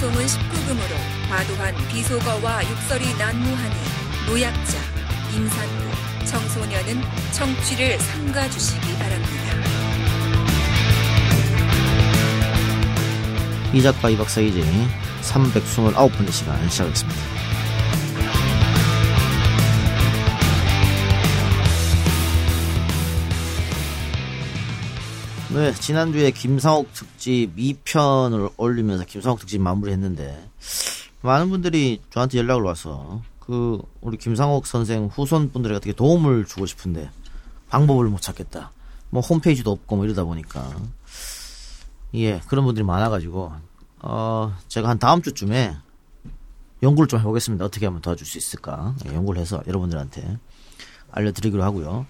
[0.00, 3.74] 방송은 19금으로 과도한 비속어와 욕설이 난무하니
[4.26, 4.78] 노약자,
[5.36, 9.54] 임산부, 청소년은 청취를 삼가주시기 바랍니다.
[13.74, 14.62] 이 작가 이 박사 이제
[15.20, 17.20] 329번째 시간 시작하겠습니다.
[25.52, 30.48] 네, 지난주에 김상옥 특집 2편을 올리면서 김상옥 특집 마무리했는데
[31.22, 37.10] 많은 분들이 저한테 연락을 와서 그 우리 김상옥 선생 후손 분들에게 어떻게 도움을 주고 싶은데
[37.68, 38.70] 방법을 못 찾겠다.
[39.10, 40.70] 뭐 홈페이지도 없고 뭐 이러다 보니까
[42.14, 43.52] 예 그런 분들이 많아가지고
[44.02, 45.76] 어 제가 한 다음 주쯤에
[46.80, 47.64] 연구를 좀 해보겠습니다.
[47.64, 50.38] 어떻게 하면 도와줄 수 있을까 예, 연구를 해서 여러분들한테
[51.10, 52.06] 알려드리기로 하고요.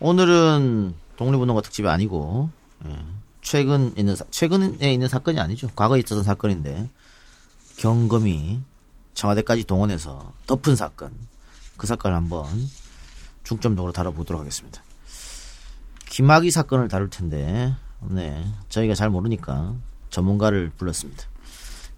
[0.00, 2.50] 오늘은 독립운동가 특집이 아니고
[2.86, 2.98] 예,
[3.42, 5.68] 최근 있는 사- 최근에 있는 사건이 아니죠.
[5.74, 6.88] 과거에 있었던 사건인데
[7.78, 8.60] 경검이
[9.14, 11.12] 청와대까지 동원해서 덮은 사건
[11.76, 12.46] 그 사건을 한번
[13.44, 14.82] 중점적으로 다뤄보도록 하겠습니다.
[16.08, 19.74] 김학의 사건을 다룰 텐데 네 저희가 잘 모르니까
[20.10, 21.24] 전문가를 불렀습니다.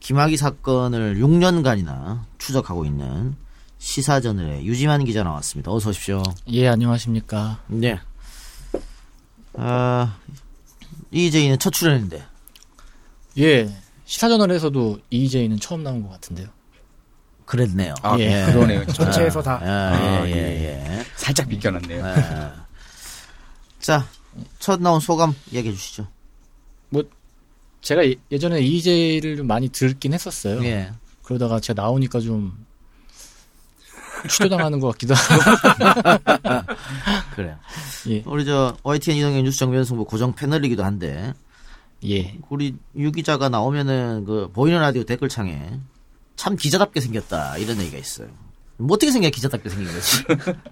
[0.00, 3.36] 김학의 사건을 6년간이나 추적하고 있는
[3.78, 5.70] 시사저널의 유지만 기자 나왔습니다.
[5.72, 6.22] 어서 오십시오.
[6.48, 7.60] 예, 안녕하십니까.
[7.68, 8.00] 네.
[9.60, 10.16] 아,
[11.10, 12.24] 이재희는 첫 출연인데.
[13.38, 13.68] 예,
[14.04, 16.48] 시사저널에서도 EJ는 처음 나온 것 같은데요.
[17.44, 17.94] 그랬네요.
[18.02, 18.44] 아, 예.
[18.52, 18.86] 그러네요.
[18.86, 19.58] 전체에서 다.
[19.62, 20.98] 아, 예, 아, 예, 예.
[20.98, 21.04] 예.
[21.16, 22.06] 살짝 비껴놨네요.
[22.06, 22.52] 예.
[23.80, 24.06] 자,
[24.58, 26.06] 첫 나온 소감 얘기해 주시죠.
[27.80, 30.62] 제가 예- 예전에 EJ를 좀 많이 듣긴 했었어요.
[30.64, 30.90] 예.
[31.22, 32.66] 그러다가 제가 나오니까 좀
[34.28, 36.64] 취조당하는 것 같기도 하고.
[37.34, 37.56] 그래요.
[38.08, 41.34] 예, 우리 저 YTN 이동현 뉴스 정변승부 고정 패널이기도 한데
[42.06, 42.38] 예.
[42.48, 45.78] 우리 유 기자가 나오면은 그 보이는 라디오 댓글창에
[46.36, 48.28] 참 기자답게 생겼다 이런 얘기가 있어요.
[48.76, 50.24] 뭐 어떻게 생겨 기자답게 생긴 거지?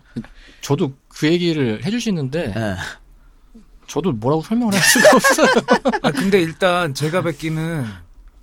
[0.63, 2.77] 저도 그 얘기를 해주시는데 예.
[3.87, 5.49] 저도 뭐라고 설명을 할 수가 없어요.
[6.03, 7.85] 아, 근데 일단 제가 뵙기는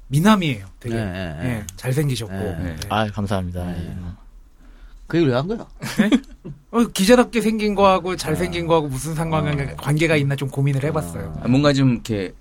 [0.07, 0.65] 미남이에요.
[0.79, 1.49] 되게 예, 예, 예.
[1.49, 2.33] 예, 잘생기셨고.
[2.33, 2.63] 예.
[2.63, 2.75] 네.
[2.89, 3.65] 아, 감사합니다.
[5.13, 5.17] 예.
[5.17, 5.67] 그 얘기를 왜 한 거야?
[6.71, 11.39] 어, 기자답게 생긴 거하고 잘생긴 거하고 무슨 상관 관계가 있나 좀 고민을 해봤어요.
[11.43, 12.33] 아, 뭔가 좀 이렇게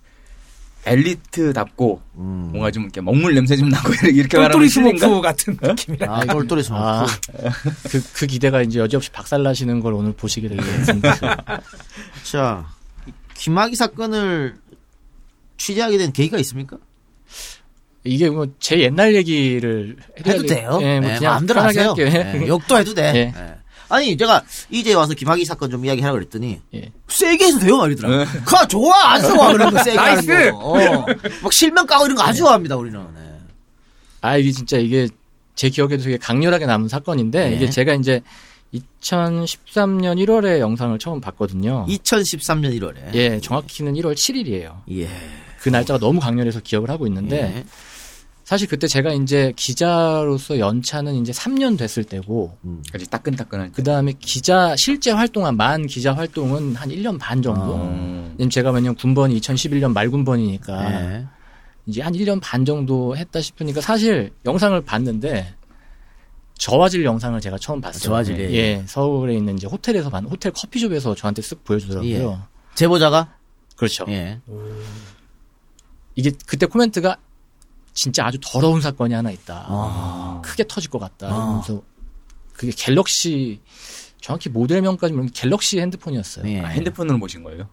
[0.84, 2.48] 엘리트답고 음.
[2.50, 4.68] 뭔가 좀 이렇게 먹물 냄새 좀 나고 이렇게 말하면 똘똘이?
[4.68, 6.12] 스모프 같은 느낌이라.
[6.12, 6.82] 아, 똘똘이 스머프.
[6.84, 7.06] 아,
[7.88, 11.44] 그, 그 기대가 이제 여지없이 박살나시는 걸 오늘 보시게 되겠습니다.
[12.24, 12.66] 자,
[13.34, 14.56] 김학의 사건을
[15.56, 16.78] 취재하게 된 계기가 있습니까?
[18.04, 19.96] 이게 뭐 제 옛날 얘기를
[20.26, 20.78] 해도 돼- 돼요.
[20.82, 21.88] 예, 뭐 예, 그냥 마음대로 하세요.
[21.90, 22.06] 할게요.
[22.42, 23.02] 예, 욕도 해도 돼.
[23.14, 23.18] 예.
[23.40, 23.54] 예.
[23.88, 26.90] 아니, 제가 이제 와서 김학의 사건 좀 이야기하라고 그랬더니 예.
[27.08, 28.24] 세게 해도 돼요 말이더라.
[28.44, 30.50] 가 좋아 안 좋아 그런 거 세게 하는!
[30.52, 30.58] 거.
[30.58, 31.06] 어.
[31.42, 32.98] 막 실명 까고 이런 거 아주 좋아합니다 우리는.
[33.14, 33.20] 네.
[34.22, 35.08] 아, 이게 진짜 이게
[35.54, 37.56] 제 기억에도 되게 강렬하게 남은 사건인데, 네.
[37.56, 38.22] 이게 제가 이제
[39.02, 41.86] 2013년 1월에 영상을 처음 봤거든요.
[41.88, 43.14] 2013년 1월에.
[43.14, 44.80] 예, 정확히는 1월 7일이에요.
[44.92, 45.08] 예.
[45.60, 47.64] 그 날짜가 너무 강렬해서 기억을 하고 있는데, 예.
[48.52, 52.54] 사실 그때 제가 이제 기자로서 연차는 이제 3년 됐을 때고,
[52.94, 53.72] 아주 따끈따끈한.
[53.72, 57.76] 그 다음에 기자, 실제 활동한 만 기자 활동은 한 1년 반 정도?
[57.76, 58.34] 음.
[58.36, 61.26] 왜냐면 제가 왜냐면 군번이 2011년 말군번이니까, 예.
[61.86, 65.54] 이제 한 1년 반 정도 했다 싶으니까 사실 영상을 봤는데
[66.58, 68.02] 저화질 영상을 제가 처음 봤어요.
[68.02, 68.52] 저화질이에요?
[68.52, 72.10] 예, 서울에 있는 이제 호텔에서 봤 호텔 커피숍에서 저한테 쓱 보여주더라고요.
[72.10, 72.38] 예.
[72.74, 73.34] 제보자가
[73.76, 74.04] 그렇죠.
[74.08, 74.40] 예.
[76.16, 77.16] 이게 그때 코멘트가
[77.94, 79.66] 진짜 아주 더러운 사건이 하나 있다.
[79.68, 80.42] 아.
[80.44, 81.28] 크게 터질 것 같다.
[81.30, 81.60] 아.
[81.64, 81.82] 그래서
[82.54, 83.60] 그게 갤럭시
[84.20, 86.48] 정확히 모델명까지 모르는 갤럭시 핸드폰이었어요.
[86.48, 86.60] 예.
[86.60, 87.68] 아, 핸드폰으로 보신 거예요?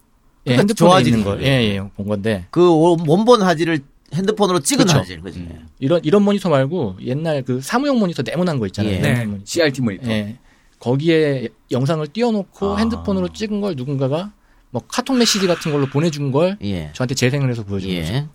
[0.48, 1.24] 예, 그러니까 핸드폰에 있는.
[1.24, 1.44] 걸.
[1.44, 3.80] 예, 예, 본 건데 그 원- 원본 하지를
[4.14, 4.98] 핸드폰으로 찍은 그쵸.
[4.98, 5.48] 하지를 그지.
[5.78, 8.94] 이런 이런 모니터 말고 옛날 그 사무용 모니터 네모난 거 있잖아요.
[8.96, 9.00] 예.
[9.00, 9.26] 네.
[9.26, 9.46] 모니터.
[9.46, 10.10] CRT 모니터.
[10.10, 10.38] 예.
[10.80, 12.78] 거기에 영상을 띄워놓고 아.
[12.78, 14.32] 핸드폰으로 찍은 걸 누군가가
[14.72, 16.92] 뭐 카톡 메시지 같은 걸로 보내준 걸 예.
[16.94, 18.30] 저한테 재생을 해서 보여준 거죠.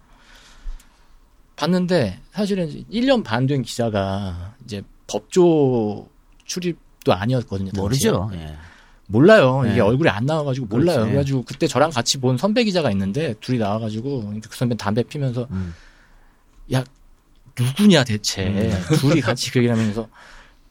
[1.54, 1.56] 예.
[1.56, 6.06] 봤는데 사실은 이제 1년 반 된 기자가 이제 법조
[6.44, 7.70] 출입도 아니었거든요.
[7.70, 7.82] 당시에.
[7.82, 8.30] 모르죠.
[8.34, 8.56] 예.
[9.06, 9.62] 몰라요.
[9.62, 9.72] 네.
[9.72, 10.96] 이게 얼굴이 안 나와가지고 몰라요.
[10.96, 11.10] 그렇지.
[11.10, 15.74] 그래가지고 그때 저랑 같이 본 선배 기자가 있는데 둘이 나와가지고 그 선배 담배 피면서 음.
[16.72, 16.82] 야
[17.58, 18.72] 누구냐 대체 음.
[18.98, 20.08] 둘이 같이 그 얘기를 하면서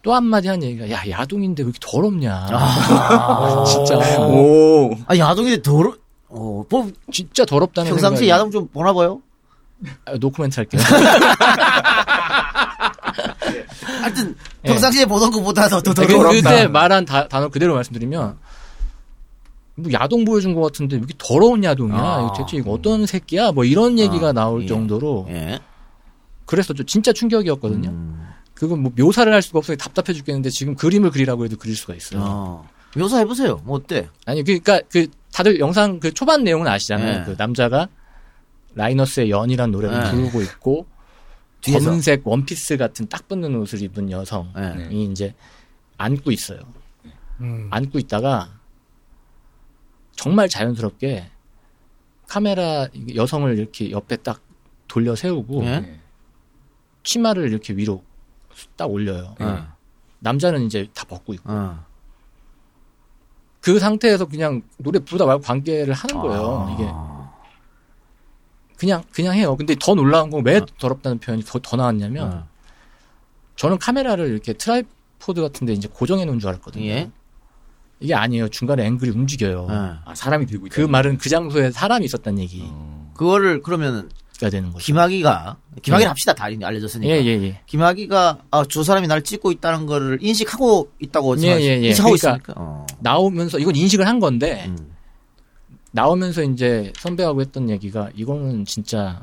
[0.01, 3.63] 또 한마디 한 얘기가 야 야동인데 왜 이렇게 더럽냐 아.
[3.69, 4.91] 진짜 오.
[5.07, 5.95] 아 야동이 더러.
[6.35, 9.21] 어, 뭐 진짜 더럽다는 평상시 생각이- 야동 좀 보나 봐요.
[10.05, 10.81] 아, 노코멘트 할게요
[14.01, 14.35] 하여튼
[14.65, 14.69] 예.
[14.69, 16.31] 평상시에 보던 것보다 더, 더 그, 더러워.
[16.33, 18.37] 그때 말한 다- 단어 그대로 말씀드리면
[19.75, 22.33] 뭐 야동 보여준 것 같은데 왜 이렇게 더러운 야동이야 아.
[22.37, 24.67] 대체 이거 어떤 새끼야 뭐 이런 얘기가 아, 나올 예.
[24.67, 25.59] 정도로 예.
[26.45, 26.83] 그랬었죠.
[26.83, 27.89] 진짜 충격이었거든요.
[27.89, 28.27] 음.
[28.53, 32.21] 그건 뭐 묘사를 할 수가 없어서 답답해 죽겠는데 지금 그림을 그리라고 해도 그릴 수가 있어요.
[32.23, 32.69] 어.
[32.95, 33.59] 묘사해 보세요.
[33.63, 34.09] 뭐 어때?
[34.25, 37.19] 아니 그러니까 그 다들 영상 그 초반 내용은 아시잖아요.
[37.19, 37.23] 네.
[37.25, 37.87] 그 남자가
[38.75, 40.11] 라이너스의 연이란 노래를 네.
[40.11, 40.87] 부르고 있고
[41.61, 41.85] 뒤에서.
[41.85, 44.89] 검은색 원피스 같은 딱 붙는 옷을 입은 여성이 네.
[44.91, 45.33] 이제
[45.97, 46.59] 안고 있어요.
[47.39, 47.67] 음.
[47.71, 48.59] 안고 있다가
[50.15, 51.29] 정말 자연스럽게
[52.27, 54.41] 카메라 여성을 이렇게 옆에 딱
[54.87, 55.79] 돌려 세우고 예?
[55.79, 55.99] 네.
[57.03, 58.03] 치마를 이렇게 위로
[58.75, 59.35] 딱 올려요.
[59.39, 59.67] 어.
[60.19, 61.85] 남자는 이제 다 벗고 있고 어.
[63.59, 66.67] 그 상태에서 그냥 노래 부르다 말고 관계를 하는 거예요.
[66.67, 66.73] 아.
[66.73, 67.12] 이게
[68.83, 69.55] 그냥 그냥 해요.
[69.55, 72.47] 근데 더 놀라운 건 왜 더럽다는 표현이 더, 더 나왔냐면 어.
[73.55, 76.85] 저는 카메라를 이렇게 tripod 같은데 이제 고정해 놓은 줄 알았거든요.
[76.85, 77.09] 예?
[78.01, 78.49] 이게 아니에요.
[78.49, 79.67] 중간에 앵글이 움직여요.
[79.69, 79.97] 어.
[80.03, 80.75] 아, 사람이 들고 있다.
[80.75, 83.11] 그 말은 그 장소에 사람이 있었다는 얘기가 어.
[83.15, 84.83] 그거를 그러면 되는 거죠.
[84.83, 86.07] 김학이가 김학이 예.
[86.07, 87.09] 합시다 다 알려졌으니까.
[87.09, 87.61] 예, 예, 예.
[87.67, 91.87] 김학이가 아, 저 사람이 날 찍고 있다는 거를 인식하고 있다고 예, 생각- 예, 예.
[91.89, 92.53] 인식하고 그러니까 있습니까?
[92.57, 92.85] 어.
[92.99, 94.92] 나오면서 이건 인식을 한 건데 음.
[95.97, 99.21] 나오면서 이제 선배하고 했던 얘기가 이거는 진짜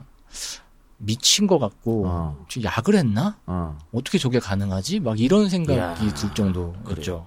[0.99, 2.45] 미친 것 같고 어.
[2.49, 3.37] 저 약을 했나?
[3.47, 3.77] 어.
[3.93, 5.01] 어떻게 저게 가능하지?
[5.01, 6.15] 막 이런 생각이 이야.
[6.15, 7.27] 들 정도였죠.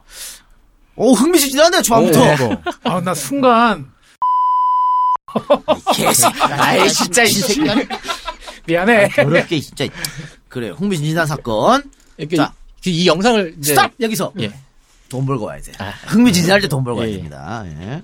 [0.95, 2.24] 오 흥미진진한데 초반부터.
[2.24, 3.92] 어, 아, 나 순간
[6.57, 7.75] 아이 진짜 이 새끼야.
[8.66, 9.10] 미안해.
[9.18, 9.86] 어렵게 진짜
[10.48, 11.84] 그래 흥미진진한 사건.
[12.18, 12.54] 이렇게 자.
[12.86, 14.54] 이, 이 영상을 이제 stop 여기서 예.
[15.10, 15.74] 돈 벌고 와야 돼.
[15.80, 15.90] 아.
[16.07, 17.16] 흥미진진할 때 돈 벌고 예, 와야 예.
[17.18, 17.63] 됩니다.
[17.66, 18.04] 예.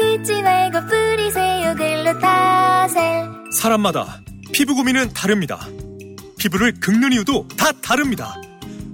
[0.00, 5.60] 긁지 말고 뿌리세요 글루타셀 사람마다 피부 고민은 다릅니다.
[6.38, 8.34] 피부를 긁는 이유도 다 다릅니다.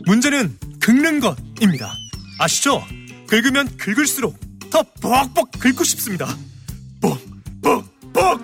[0.05, 1.95] 문제는 긁는 것입니다.
[2.39, 2.83] 아시죠?
[3.29, 4.39] 긁으면 긁을수록
[4.71, 6.27] 더 뻑뻑 긁고 싶습니다.
[7.01, 8.41] 뻑뻑뻑뻑!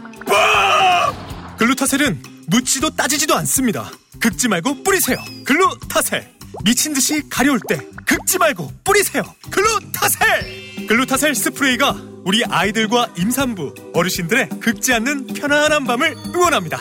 [1.58, 3.90] 글루타셀은 묻지도 따지지도 않습니다.
[4.20, 5.18] 긁지 말고 뿌리세요.
[5.44, 6.30] 글루타셀.
[6.64, 7.76] 미친 듯이 가려울 때
[8.06, 9.22] 긁지 말고 뿌리세요.
[9.50, 10.86] 글루타셀.
[10.86, 16.78] 글루타셀 스프레이가 우리 아이들과 임산부, 어르신들의 긁지 않는 편안한 밤을 응원합니다.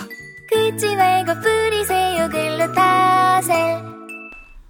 [0.50, 3.82] 긁지 말고 뿌리세요 글루타셀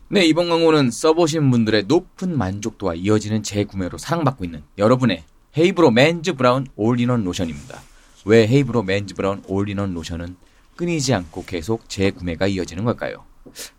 [0.10, 5.24] 네, 이번 광고는 써보신 분들의 높은 만족도와 이어지는 재구매로 사랑받고 있는 여러분의
[5.58, 7.82] 헤이브로 맨즈 브라운 올인원 로션입니다.
[8.26, 10.36] 왜 헤이브로 맨즈 브라운 올인원 로션은
[10.76, 13.26] 끊이지 않고 계속 재구매가 이어지는 걸까요?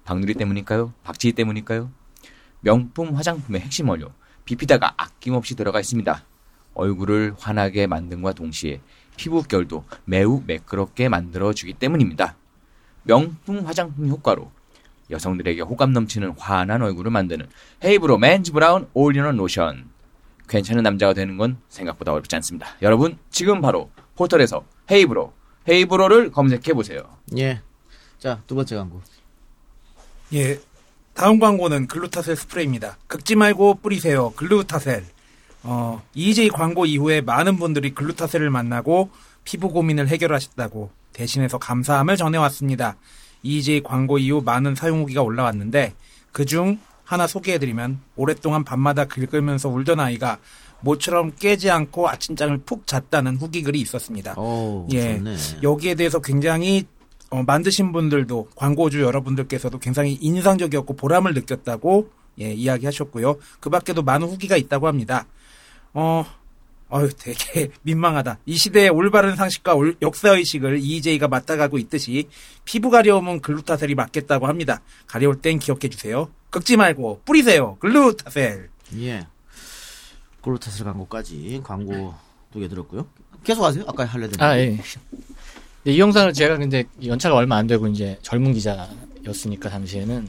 [0.04, 0.92] 박누리 때문일까요?
[1.04, 1.90] 박지희 때문일까요?
[2.60, 4.10] 명품 화장품의 핵심 원료
[4.44, 6.24] 비피다가 아낌없이 들어가 있습니다.
[6.74, 8.80] 얼굴을 환하게 만듦과 동시에
[9.16, 12.36] 피부결도 매우 매끄럽게 만들어주기 때문입니다.
[13.04, 14.50] 명품 화장품 효과로
[15.10, 17.48] 여성들에게 호감 넘치는 환한 얼굴을 만드는
[17.84, 19.90] 헤이브로 맨즈 브라운 올인원 로션.
[20.48, 22.68] 괜찮은 남자가 되는 건 생각보다 어렵지 않습니다.
[22.82, 25.32] 여러분, 지금 바로 포털에서 헤이브로,
[25.68, 27.02] 헤이브로를 검색해 보세요.
[27.36, 27.60] 예.
[28.18, 29.00] 자, 두 번째 광고.
[30.34, 30.60] 예.
[31.14, 32.96] 다음 광고는 글루타셀 스프레이입니다.
[33.06, 34.30] 긁지 말고 뿌리세요.
[34.32, 35.04] 글루타셀.
[35.64, 39.10] 어, EJ 광고 이후에 많은 분들이 글루타셀을 만나고
[39.44, 42.96] 피부 고민을 해결하셨다고 대신해서 감사함을 전해왔습니다.
[43.42, 45.94] EJ 광고 이후 많은 사용 후기가 올라왔는데
[46.32, 50.38] 그중 하나 소개해드리면 오랫동안 밤마다 긁으면서 울던 아이가
[50.80, 54.34] 모처럼 깨지 않고 아침잠을 푹 잤다는 후기 글이 있었습니다.
[54.38, 55.18] 오, 예.
[55.18, 55.36] 좋네.
[55.62, 56.86] 여기에 대해서 굉장히
[57.30, 63.36] 어, 만드신 분들도 광고주 여러분들께서도 굉장히 인상적이었고 보람을 느꼈다고 예, 이야기하셨고요.
[63.60, 65.26] 그 밖에도 많은 후기가 있다고 합니다.
[65.94, 66.24] 어,
[66.88, 68.38] 어휴, 되게 민망하다.
[68.46, 72.28] 이 시대의 올바른 상식과 올- 역사의식을 EJ가 맞다가고 있듯이
[72.64, 74.82] 피부 가려움은 글루타셀이 맞겠다고 합니다.
[75.06, 76.28] 가려울 땐 기억해 주세요.
[76.50, 77.76] 긁지 말고 뿌리세요.
[77.80, 78.68] 글루타셀.
[78.98, 79.26] 예.
[80.42, 82.14] 글루타셀 광고까지 광고
[82.52, 83.06] 두 개 들었고요.
[83.44, 83.84] 계속 하세요.
[83.88, 84.44] 아까 할래 됐는데.
[84.44, 84.76] 아, 예.
[85.84, 90.28] 네, 이 영상을 제가 근데 연차가 얼마 안 되고 이제 젊은 기자였으니까 당시에는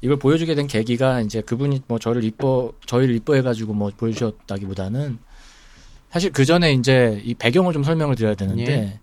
[0.00, 5.18] 이걸 보여주게 된 계기가 이제 그분이 뭐 저를 이뻐 저희를 이뻐해가지고 뭐 보여주셨다기보다는
[6.10, 9.00] 사실 그 전에 이제 이 배경을 좀 설명을 드려야 되는데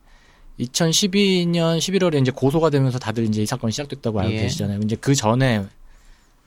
[0.59, 4.41] 2012년 11월에 이제 고소가 되면서 다들 이제 이 사건이 시작됐다고 알고 예.
[4.41, 4.79] 계시잖아요.
[4.83, 5.65] 이제 그 전에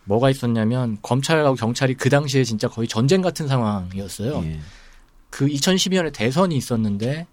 [0.04, 4.42] 뭐가 있었냐면 검찰하고 경찰이 그 당시에 진짜 거의 전쟁 같은 상황이었어요.
[4.46, 4.58] 예.
[5.28, 7.26] 그 2012년에 대선이 있었는데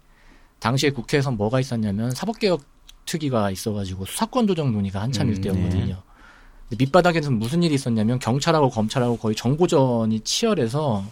[0.58, 2.62] 당시에 국회에서 뭐가 있었냐면 사법개혁
[3.06, 6.02] 특위가 있어가지고 수사권 조정 논의가 한참일 음, 때였거든요.
[6.68, 11.04] 근데 밑바닥에서는 무슨 일이 있었냐면 경찰하고 검찰하고 거의 정보전이 치열해서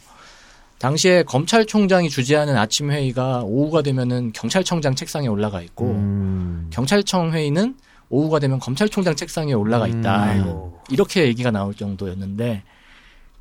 [0.79, 6.67] 당시에 검찰총장이 주재하는 아침 회의가 오후가 되면은 경찰청장 책상에 올라가 있고 음.
[6.71, 7.77] 경찰청 회의는
[8.11, 10.35] 오후가 되면 검찰총장 책상에 올라가 있다.
[10.35, 10.73] 음.
[10.91, 12.63] 이렇게 얘기가 나올 정도였는데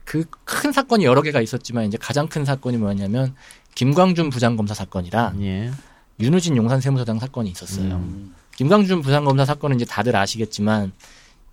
[0.05, 0.23] 그
[0.63, 3.35] 큰 사건이 여러 개가 있었지만 이제 가장 큰 사건이 뭐였냐면
[3.75, 5.71] 김광준 부장검사 사건이랑 예.
[6.19, 7.95] 윤우진 용산 세무서장 사건이 있었어요.
[7.95, 8.33] 음.
[8.55, 10.93] 김광준 부장검사 사건은 이제 다들 아시겠지만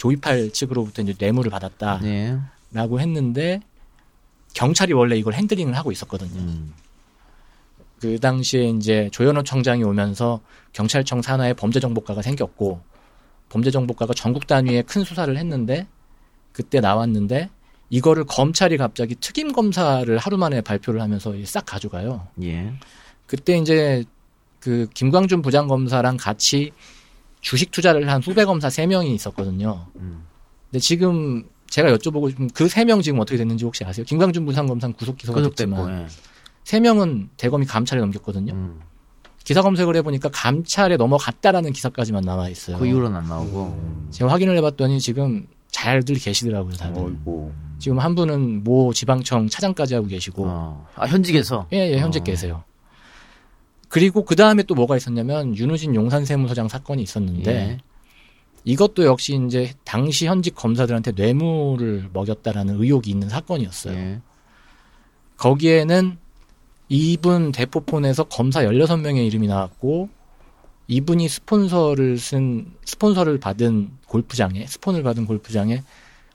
[0.00, 2.38] 조이팔 측으로부터 이제 뇌물을 받았다라고 예.
[2.74, 3.60] 했는데
[4.54, 6.40] 경찰이 원래 이걸 핸들링을 하고 있었거든요.
[6.40, 6.72] 음.
[8.00, 10.40] 그 당시에 이제 조현호 청장이 오면서
[10.72, 12.80] 경찰청 산하에 범죄정보과가 생겼고
[13.50, 15.86] 범죄정보과가 전국 단위의 큰 수사를 했는데
[16.52, 17.50] 그때 나왔는데
[17.90, 22.26] 이거를 검찰이 갑자기 특임 검사를 하루 만에 발표를 하면서 싹 가져가요.
[22.42, 22.72] 예.
[23.26, 24.04] 그때 이제
[24.60, 26.72] 그 김광준 부장검사랑 같이
[27.40, 29.86] 주식 투자를 한 후배 검사 세명이 있었거든요.
[29.96, 30.24] 음.
[30.70, 34.04] 근데 지금 제가 여쭤보고 그세명 지금 어떻게 됐는지 혹시 아세요?
[34.04, 35.40] 김광준 부장검사는 구속 기소가.
[35.42, 36.06] 됐지만 예.
[36.64, 38.52] 세 명은 대검이 감찰에 넘겼거든요.
[38.52, 38.80] 음.
[39.44, 42.78] 기사 검색을 해보니까 감찰에 넘어갔다라는 기사까지만 나와 있어요.
[42.78, 44.08] 그 이후로는 안 나오고.
[44.10, 47.02] 제가 확인을 해봤더니 지금 잘들 계시더라고요, 다들.
[47.02, 47.52] 어이고.
[47.78, 50.86] 지금 한 분은 모 지방청 차장까지 하고 계시고, 어.
[50.94, 51.66] 아 현직에서.
[51.72, 52.22] 예, 예, 현재 어.
[52.22, 52.62] 계세요.
[53.90, 57.78] 그리고 그 다음에 또 뭐가 있었냐면 윤우진 용산세무서장 사건이 있었는데 예.
[58.64, 63.94] 이것도 역시 이제 당시 현직 검사들한테 뇌물을 먹였다라는 의혹이 있는 사건이었어요.
[63.98, 64.20] 예.
[65.36, 66.18] 거기에는
[66.88, 70.08] 이분 대포폰에서 검사 16명의 이름이 나왔고
[70.86, 75.82] 이분이 스폰서를 쓴 스폰서를 받은 골프장에 스폰을 받은 골프장에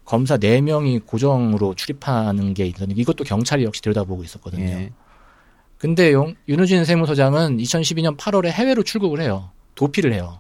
[0.03, 4.65] 검사 4명이 고정으로 출입하는 게 있었는데 이것도 경찰이 역시 들여다보고 있었거든요.
[4.65, 4.91] 예.
[5.77, 9.51] 근데 용- 윤우진 세무서장은 2012년 8월에 해외로 출국을 해요.
[9.75, 10.39] 도피를 해요.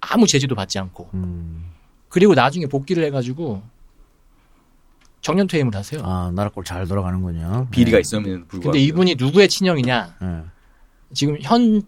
[0.00, 1.10] 아무 제지도 받지 않고.
[1.14, 1.70] 음.
[2.08, 3.62] 그리고 나중에 복귀를 해가지고
[5.20, 6.00] 정년 퇴임을 하세요.
[6.04, 7.68] 아 나라 꼴 잘 돌아가는군요.
[7.70, 8.00] 비리가 예.
[8.00, 8.62] 있으면 불구하고.
[8.72, 10.16] 근데 이분이 누구의 친형이냐?
[10.22, 10.42] 예.
[11.12, 11.82] 지금 현,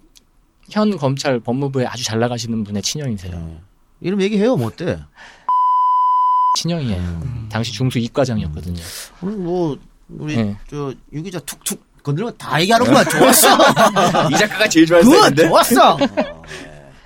[0.71, 3.35] 현 검찰 법무부에 아주 잘 나가시는 분의 친형이세요.
[3.35, 3.61] 예.
[4.01, 4.99] 이름 얘기해요 뭐 어때?
[6.57, 6.99] 친형이에요.
[7.01, 7.49] 음.
[7.51, 8.83] 당시 중수 이과장이었거든요.
[9.23, 10.57] 오늘 뭐 우리 네.
[10.69, 13.49] 저 유기자 툭툭 건드리면 다 얘기하는구만 좋았어.
[14.33, 15.49] 이 작가가 제일 좋아할 그거 텐데.
[15.49, 15.99] 좋았어.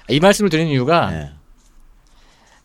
[0.08, 1.30] 이 말씀을 드리는 이유가 예.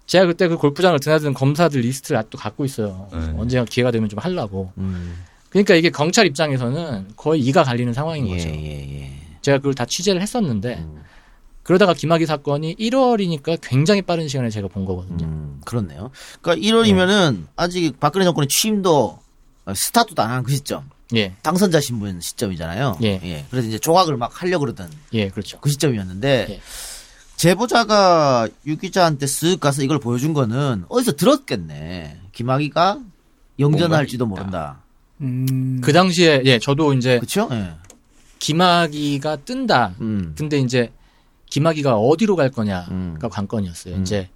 [0.06, 3.10] 제가 그때 그 골프장을 드나드는 검사들 리스트를 아직도 갖고 있어요.
[3.12, 3.34] 네.
[3.38, 4.72] 언젠가 기회가 되면 좀 하려고.
[4.77, 5.24] 음.
[5.50, 8.50] 그러니까 이게 경찰 입장에서는 거의 이가 갈리는 상황인 예, 거죠.
[8.50, 9.12] 예, 예.
[9.41, 11.01] 제가 그걸 다 취재를 했었는데 음.
[11.63, 15.25] 그러다가 김학의 사건이 1월이니까 굉장히 빠른 시간에 제가 본 거거든요.
[15.25, 16.12] 음, 그렇네요.
[16.41, 19.20] 그러니까 1월이면은 아직 박근혜 정권의 취임도 어,
[19.75, 20.89] 스타트도 안 한 그 시점.
[21.15, 22.97] 예, 당선자 신분 시점이잖아요.
[23.03, 23.45] 예.
[23.50, 25.59] 그래서 이제 조각을 막 하려고 그러던 예, 그렇죠.
[25.62, 26.59] 그 시점이었는데 예.
[27.38, 32.19] 제보자가 유 기자한테 쓱 가서 이걸 보여준 거는 어디서 들었겠네.
[32.33, 33.00] 김학의가
[33.59, 34.81] 영전할지도 모른다.
[35.21, 35.79] 음.
[35.83, 37.47] 그 당시에 예, 저도 이제 그렇죠?
[37.51, 37.74] 예.
[38.39, 39.95] 김학의가 뜬다.
[40.01, 40.33] 음.
[40.38, 40.91] 근데 이제
[41.50, 43.17] 김학의가 어디로 갈 거냐가 음.
[43.21, 43.95] 관건이었어요.
[43.95, 44.01] 음.
[44.01, 44.29] 이제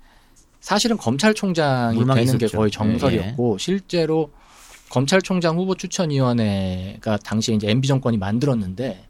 [0.59, 2.57] 사실은 검찰총장이 되는 게 있었죠.
[2.57, 4.31] 거의 정설이었고 실제로
[4.91, 9.07] 검찰총장 후보 추천위원회가 당시에 이제 MB 정권이 만들었는데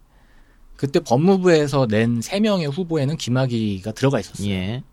[0.75, 4.47] 그때 법무부에서 낸 세 명의 후보에는 김학의가 들어가 있었어요.
[4.49, 4.83] 예.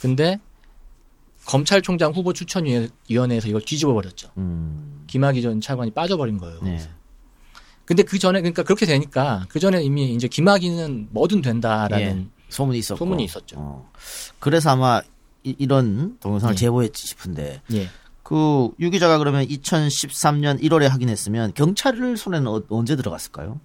[0.00, 0.38] 근데
[1.46, 4.30] 검찰총장 후보 추천위원회에서 이걸 뒤집어 버렸죠.
[4.38, 5.04] 음.
[5.08, 6.60] 김학의 전 차관이 빠져버린 거예요.
[6.62, 6.78] 네.
[7.84, 12.98] 근데 그 전에 그러니까 그렇게 되니까 그 전에 이미 이제 김학의는 뭐든 된다라는 소문이 있었고.
[12.98, 13.56] 소문이 있었죠.
[13.58, 13.90] 어.
[14.38, 15.02] 그래서 아마
[15.42, 16.56] 이, 런 동영상을 예.
[16.56, 17.88] 제보했지 싶은데 예.
[18.24, 23.60] 그 유 기자가 그러면 2013년 1월에 확인했으면 경찰 손에는 어- 언제 들어갔을까요?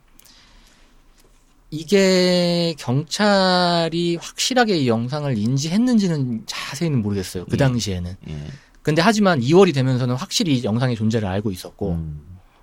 [1.72, 7.46] 이게 경찰이 확실하게 이 영상을 인지했는지는 자세히는 모르겠어요.
[7.46, 7.58] 그 예.
[7.58, 8.16] 당시에는.
[8.28, 8.38] 예.
[8.82, 12.22] 근데 하지만 2월이 되면서는 확실히 이 영상의 존재를 알고 있었고 음.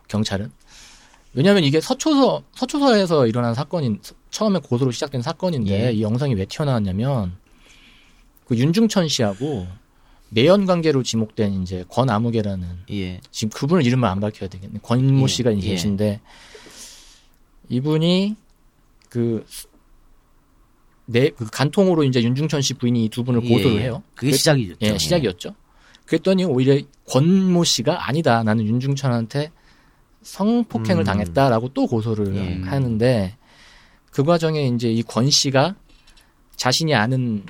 [0.09, 0.51] 경찰은
[1.35, 4.01] 왜냐하면 이게 서초서 서초서에서 일어난 사건인
[4.31, 5.93] 처음에 고소로 시작된 사건인데 예.
[5.93, 7.37] 이 영상이 왜 튀어나왔냐면
[8.47, 9.67] 그 윤중천 씨하고
[10.37, 13.21] 내연 관계로 지목된 이제 권아무개라는 예.
[13.31, 14.81] 지금 그분을 이름을 안 밝혀야 되겠네.
[14.83, 15.61] 권모 예, 씨가 예.
[15.61, 16.21] 계신데
[17.71, 18.37] 이분이
[19.09, 19.47] 그
[21.07, 23.85] 내, 그 간통으로 이제 윤중천 씨 부인이 이두 분을 고소를 예.
[23.85, 24.03] 해요.
[24.15, 24.75] 그게 그- 시작이죠.
[24.83, 25.55] 예, 시작이었죠.
[26.05, 26.79] 그랬더니 오히려
[27.09, 28.43] 권모 씨가 아니다.
[28.43, 29.51] 나는 윤중천한테
[30.23, 31.05] 성폭행을 음.
[31.05, 32.61] 당했다라고 또 고소를 예.
[32.69, 33.37] 하는데
[34.11, 35.77] 그 과정에 이제 이 권 씨가
[36.57, 37.45] 자신이 아는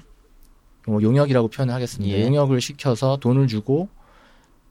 [0.86, 2.16] 뭐 용역이라고 표현을 하겠습니다.
[2.16, 2.24] 예.
[2.24, 3.88] 용역을 시켜서 돈을 주고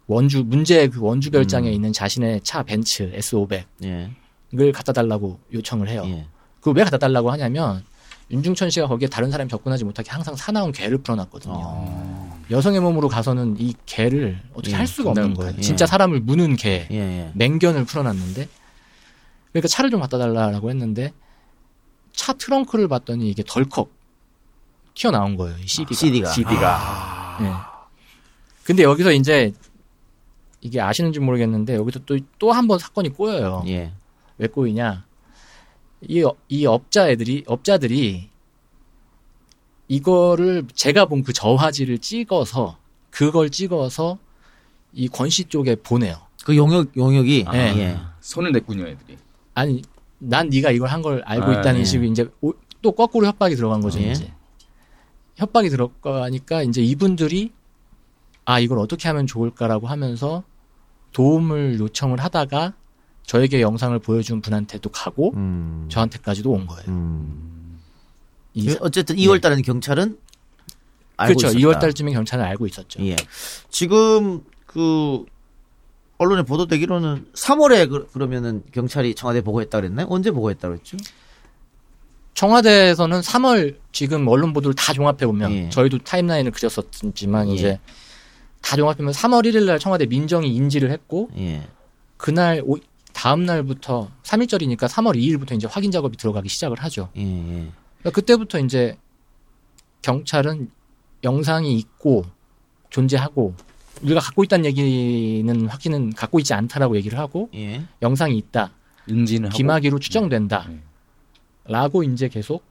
[0.07, 1.73] 원주 문제 그 원주 별장에 음.
[1.73, 4.71] 있는 자신의 차 벤츠 S500을 예.
[4.71, 6.03] 갖다 달라고 요청을 해요.
[6.05, 6.25] 예.
[6.59, 7.83] 그걸 왜 갖다 달라고 하냐면
[8.31, 11.53] 윤중천 씨가 거기에 다른 사람이 접근하지 못하게 항상 사나운 개를 풀어놨거든요.
[11.55, 12.41] 어.
[12.49, 15.53] 여성의 몸으로 가서는 이 개를 어떻게 예, 할 수가 없는 거예요.
[15.57, 15.61] 예.
[15.61, 17.31] 진짜 사람을 무는 개, 예, 예.
[17.33, 18.47] 맹견을 풀어놨는데
[19.51, 21.11] 그러니까 차를 좀 갖다 달라고 했는데
[22.13, 23.89] 차 트렁크를 봤더니 이게 덜컥
[24.95, 25.55] 튀어나온 거예요.
[25.63, 25.93] 이 CD가.
[25.95, 26.31] CD가.
[26.31, 27.51] CD가 예.
[28.63, 29.53] 근데 여기서 이제
[30.61, 33.63] 이게 아시는지 모르겠는데 여기서 또 또 한 번 사건이 꼬여요.
[33.67, 33.91] 예.
[34.37, 35.05] 왜 꼬이냐?
[36.01, 38.29] 이, 업- 이 업자 애들이 업자들이
[39.87, 42.77] 이거를 제가 본 그 저화질을 찍어서
[43.11, 44.17] 그걸 찍어서
[44.93, 46.17] 이 권 씨 쪽에 보내요.
[46.43, 47.57] 그 용역 용역이 예.
[47.59, 47.99] 예.
[48.21, 49.17] 손을 냈군요, 애들이.
[49.53, 49.81] 아니
[50.17, 51.83] 난 네가 이걸 한 걸 알고 아, 있다는 예.
[51.83, 54.11] 식으로 이제 오- 또 거꾸로 협박이 들어간 거죠 예.
[54.11, 54.31] 이제
[55.35, 57.51] 협박이 들어가니까 이제 이분들이
[58.45, 60.43] 아 이걸 어떻게 하면 좋을까라고 하면서
[61.11, 62.73] 도움을 요청을 하다가
[63.23, 65.87] 저에게 영상을 보여준 분한테도 가고 음.
[65.89, 66.85] 저한테까지도 온 거예요.
[66.89, 67.79] 음.
[68.53, 70.17] 이- 어쨌든 2월 달에는 경찰은
[71.17, 71.57] 알고 그렇죠.
[71.57, 71.59] 있었다.
[71.77, 73.03] 2월 달쯤에 경찰은 알고 있었죠.
[73.05, 73.15] 예.
[73.69, 75.25] 지금 그
[76.17, 80.07] 언론에 보도되기로는 3월에 그, 그러면은 경찰이 청와대 보고했다 그랬나요?
[80.09, 80.97] 언제 보고했다 그랬죠?
[82.35, 85.69] 청와대에서는 3월 지금 언론 보도를 다 종합해 보면 예.
[85.69, 87.53] 저희도 타임라인을 그렸었지만 예.
[87.53, 87.79] 이제
[88.61, 91.67] 다 종합하면 3월 1일 날 청와대 민정이 인지를 했고 예.
[92.17, 92.77] 그날 오-
[93.13, 97.09] 다음 날부터 3일절이니까 3월 2일부터 이제 확인 작업이 들어가기 시작을 하죠.
[97.15, 97.21] 예.
[97.21, 97.67] 예.
[97.99, 98.97] 그러니까 그때부터 이제
[100.01, 100.69] 경찰은
[101.23, 102.25] 영상이 있고
[102.89, 103.55] 존재하고
[104.03, 107.81] 우리가 갖고 있다는 얘기는 확인은 갖고 있지 않다라고 얘기를 하고 예.
[108.01, 108.71] 영상이 있다.
[109.07, 109.57] 인지는 하고.
[109.57, 110.67] 김학의로 추정된다.
[111.67, 111.73] 네.
[111.73, 112.63] 라고 이제 계속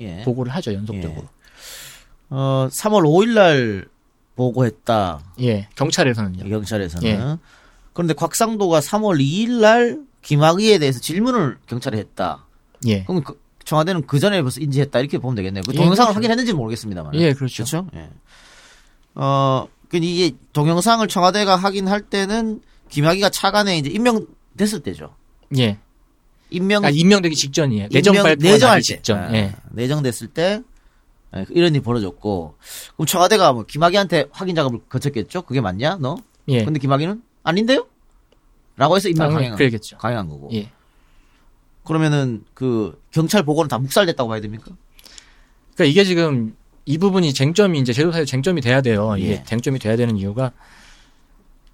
[0.00, 0.22] 예.
[0.22, 1.28] 보고를 하죠, 연속적으로.
[2.30, 3.86] 어, 3월 5일 날
[4.36, 5.20] 보고했다.
[5.40, 6.48] 예, 경찰에서는요.
[6.48, 7.08] 경찰에서는.
[7.08, 7.36] 예.
[7.92, 12.46] 그런데 곽상도가 3월 2일 날 김학의에 대해서 질문을 경찰에 했다.
[12.86, 13.04] 예.
[13.04, 15.62] 그럼 그, 청와대는 그 전에 벌써 인지했다 이렇게 보면 되겠네요.
[15.66, 16.14] 그 예, 동영상을 그렇죠.
[16.14, 17.14] 확인했는지 는 모르겠습니다만.
[17.16, 17.64] 예, 그렇죠.
[17.64, 17.86] 그렇죠.
[17.94, 18.08] 예.
[19.14, 25.14] 어, 그 이게 동영상을 청와대가 확인할 때는 김학의가 차관에 이제 임명됐을 때죠.
[25.58, 25.78] 예.
[26.50, 27.88] 임명 아, 임명되기 직전이에요.
[27.90, 28.82] 내정 발표 내정할 때.
[28.82, 29.18] 직전.
[29.18, 29.54] 아, 예.
[29.70, 30.62] 내정됐을 때
[31.36, 32.54] 예, 이런 일이 벌어졌고
[32.96, 35.42] 그럼 청와대가 뭐 김학의한테 확인 작업을 거쳤겠죠?
[35.42, 35.98] 그게 맞냐?
[36.00, 36.16] 너?
[36.48, 36.64] 예.
[36.64, 37.86] 근데 김학의는 아닌데요?
[38.76, 39.98] 라고 해서 임명 강행 그러겠죠.
[39.98, 40.50] 강행한 거고.
[40.52, 40.70] 예.
[41.84, 44.66] 그러면은 그 경찰 보고는 다 묵살됐다고 봐야 됩니까?
[45.74, 49.14] 그러니까 이게 지금 이 부분이 쟁점이 이제 제도사에 쟁점이 돼야 돼요.
[49.18, 49.44] 이게 예.
[49.44, 50.52] 쟁점이 돼야 되는 이유가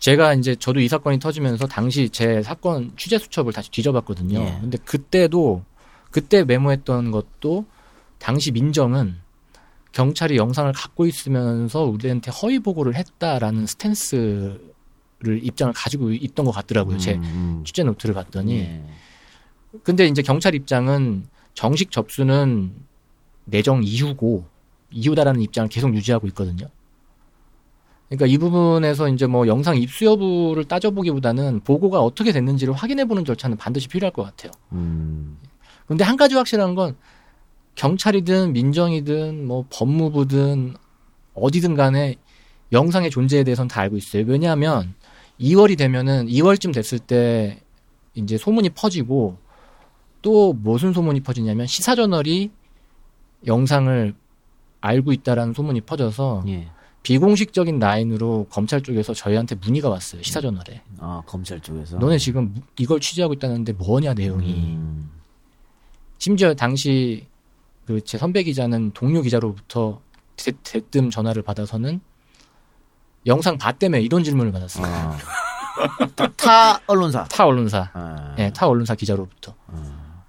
[0.05, 4.39] 제가 이제 저도 이 사건이 터지면서 당시 제 사건 취재 수첩을 다시 뒤져봤거든요.
[4.39, 4.59] 예.
[4.61, 5.65] 근데 그때도
[6.11, 7.65] 그때 메모했던 것도
[8.19, 9.17] 당시 민정은
[9.93, 14.61] 경찰이 영상을 갖고 있으면서 우리한테 허위 보고를 했다라는 스탠스를
[15.25, 16.99] 입장을 가지고 있던 것 같더라고요.
[16.99, 18.85] 제 음, 취재 노트를 봤더니 예.
[19.85, 22.75] 근데 이제 경찰 입장은 정식 접수는
[23.47, 24.45] 내정 이후고
[24.91, 26.69] 이후다라는 입장을 계속 유지하고 있거든요.
[28.09, 33.89] 그러니까 이 부분에서 이제 뭐 영상 입수 여부를 따져보기보다는 보고가 어떻게 됐는지를 확인해보는 절차는 반드시
[33.89, 34.53] 필요할 것 같아요.
[34.73, 35.39] 음,
[35.87, 36.97] 근데 한 가지 확실한 건
[37.75, 40.75] 경찰이든 민정이든 뭐 법무부든
[41.35, 42.17] 어디든 간에
[42.73, 44.25] 영상의 존재에 대해서는 다 알고 있어요.
[44.27, 44.95] 왜냐하면
[45.41, 47.61] 2월이 되면은 2월쯤 됐을 때
[48.15, 49.39] 이제 소문이 퍼지고
[50.23, 52.51] 또 무슨 소문이 퍼지냐면 시사저널이
[53.47, 54.15] 영상을
[54.81, 56.69] 알고 있다라는 소문이 퍼져서 예.
[57.05, 60.23] 비공식적인 라인으로 검찰 쪽에서 저희한테 문의가 왔어요.
[60.23, 60.81] 시사저널에.
[60.99, 61.99] 아 검찰 쪽에서.
[61.99, 64.55] 너네 지금 이걸 취재하고 있다는데 뭐냐 내용이.
[64.75, 65.11] 음,
[66.19, 67.27] 심지어 당시
[67.87, 70.01] 그 제 선배 기자는 동료 기자로부터
[70.37, 72.01] 대, 대뜸 전화를 받아서는
[73.27, 74.87] 영상 봤다며 이런 질문을 받았어요.
[74.87, 75.19] 아.
[76.17, 77.25] 타, 타 언론사.
[77.25, 78.35] 타 언론사, 아.
[78.39, 79.55] 예, 타 언론사 기자로부터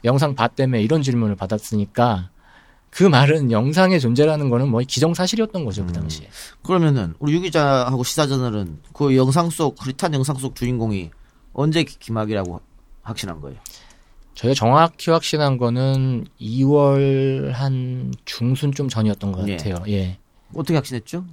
[0.04, 2.30] 영상 봤다며 이런 질문을 받았으니까
[2.96, 6.30] 그 말은 영상의 존재라는 거는 뭐 기정사실이었던 거죠 그 당시에.
[6.64, 11.12] 그러면은 우리 유 기자하고 시사저널은 그 영상 속 흐릿한 영상 속 주인공이
[11.52, 12.62] 언제 기- 김학이라고
[13.02, 13.60] 확신한 거예요?
[14.36, 19.58] 저희가 정확히 확신한 거는 2월 한 중순 좀 전이었던 것 예.
[19.58, 19.76] 같아요.
[19.90, 20.18] 예,
[20.54, 21.26] 어떻게 확신했죠?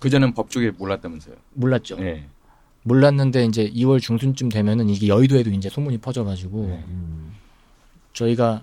[0.00, 1.36] 그전엔 법조계 몰랐다면서요.
[1.54, 1.96] 몰랐죠.
[2.00, 2.26] 예.
[2.82, 6.82] 몰랐는데 이제 2월 중순쯤 되면은 이게 여의도에도 이제 소문이 퍼져가지고
[8.14, 8.62] 저희가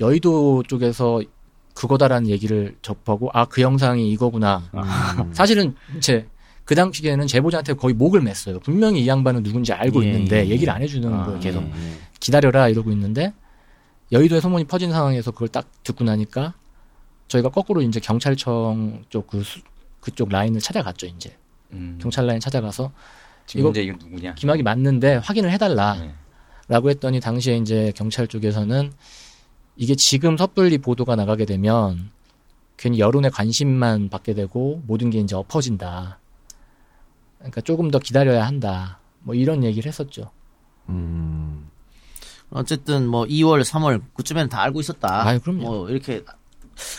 [0.00, 1.20] 여의도 쪽에서
[1.74, 4.62] 그거다라는 얘기를 접하고 아 그 영상이 이거구나.
[4.74, 4.80] 음.
[5.32, 6.26] 사실은 이제
[6.64, 8.62] 그 당시에는 제보자한테 거의 목을 맸어요.
[8.62, 10.50] 분명히 이 양반은 누군지 알고 예, 있는데 예.
[10.50, 11.40] 얘기를 안 해주는 아, 거예요.
[11.40, 11.92] 계속 예, 예.
[12.20, 13.32] 기다려라 이러고 있는데
[14.12, 16.54] 여의도에 소문이 퍼진 상황에서 그걸 딱 듣고 나니까
[17.28, 19.42] 저희가 거꾸로 이제 경찰청 쪽 그
[20.00, 21.06] 그쪽 라인을 찾아갔죠.
[21.06, 21.36] 이제
[21.72, 21.98] 음.
[22.00, 22.90] 경찰 라인 찾아가서
[23.46, 24.34] 지금 이거- 이제 이건 누구냐?
[24.34, 25.94] 김학이 맞는데 확인을 해달라.
[25.94, 26.12] 네.
[26.68, 28.92] 라고 했더니 당시에 이제 경찰 쪽에서는
[29.78, 32.10] 이게 지금 섣불리 보도가 나가게 되면
[32.76, 36.18] 괜히 여론의 관심만 받게 되고 모든 게 이제 엎어진다.
[37.38, 38.98] 그러니까 조금 더 기다려야 한다.
[39.20, 40.30] 뭐 이런 얘기를 했었죠.
[40.88, 41.70] 음.
[42.50, 45.26] 어쨌든 뭐 2월, 3월 그쯤에는 다 알고 있었다.
[45.26, 45.62] 아유, 그럼요.
[45.62, 46.24] 뭐 이렇게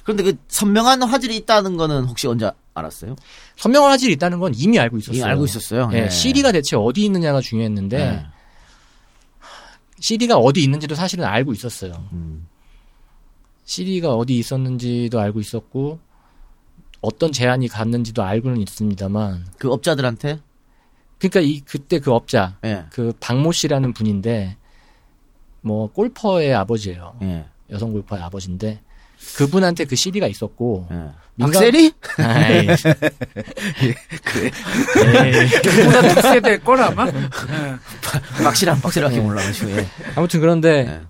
[0.04, 3.18] 그런데 그 선명한 화질이 있다는 거는 혹시 언제 알았어요?
[3.58, 5.18] 선명한 화질이 있다는 건 이미 알고 있었어요.
[5.18, 5.90] 이미 알고 있었어요.
[5.94, 6.10] 예, 네.
[6.10, 8.26] CD가 대체 어디 있느냐가 중요했는데 네.
[10.00, 12.08] CD가 어디 있는지도 사실은 알고 있었어요.
[12.14, 12.48] 음.
[13.74, 16.00] CD가 어디 있었는지도 알고 있었고
[17.02, 20.40] 어떤 제안이 갔는지도 알고는 있습니다만 그 업자들한테
[21.20, 22.86] 그러니까 이 그때 그 업자 예.
[22.92, 24.58] 그 박모 씨라는 분인데
[25.62, 27.16] 뭐 골퍼의 아버지예요.
[27.22, 27.46] 예.
[27.70, 28.82] 여성 골퍼의 아버지인데
[29.38, 30.96] 그분한테 그 CD가 있었고 예.
[31.36, 31.92] 민간- 박세리?
[32.18, 32.66] 아이,
[35.62, 37.06] 그보다 득세될 걸 아마.
[37.08, 37.14] 예.
[38.44, 39.22] 박실한 박실하게 네.
[39.22, 39.88] 몰라가지고 예.
[40.16, 41.02] 아무튼 그런데 네.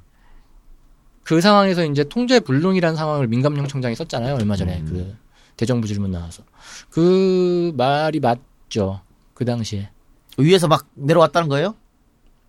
[1.29, 4.79] 그 상황에서 이제 통제 불능이라는 상황을 민감령 청장이 썼잖아요 얼마 전에.
[4.79, 4.85] 음.
[4.87, 5.15] 그
[5.57, 6.41] 대정부 질문 나와서.
[6.89, 9.01] 그 말이 맞죠
[9.35, 9.91] 그 당시에.
[10.39, 11.75] 위에서 막 내려왔다는 거예요?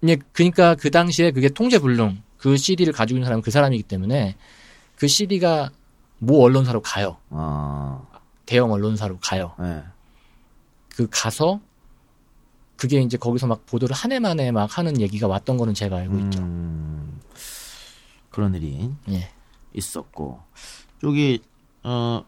[0.09, 4.37] 예, 그러니까 그 당시에 그게 통제 불능 그 CD를 가지고 있는 사람은 그 사람이기 때문에
[4.97, 5.69] 그 CD가
[6.17, 7.19] 모 언론사로 가요.
[7.29, 8.01] 아,
[8.47, 9.53] 대형 언론사로 가요.
[9.61, 9.83] 예.
[10.89, 11.61] 그 가서
[12.79, 16.19] 그게 이제 거기서 막 보도를 한 해 만에 막 하는 얘기가 왔던 거는 제가 알고
[16.21, 16.39] 있죠.
[16.41, 17.21] 음,
[18.31, 19.29] 그런 일이 예.
[19.75, 20.41] 있었고
[21.01, 21.41] 저기
[21.83, 22.25] 어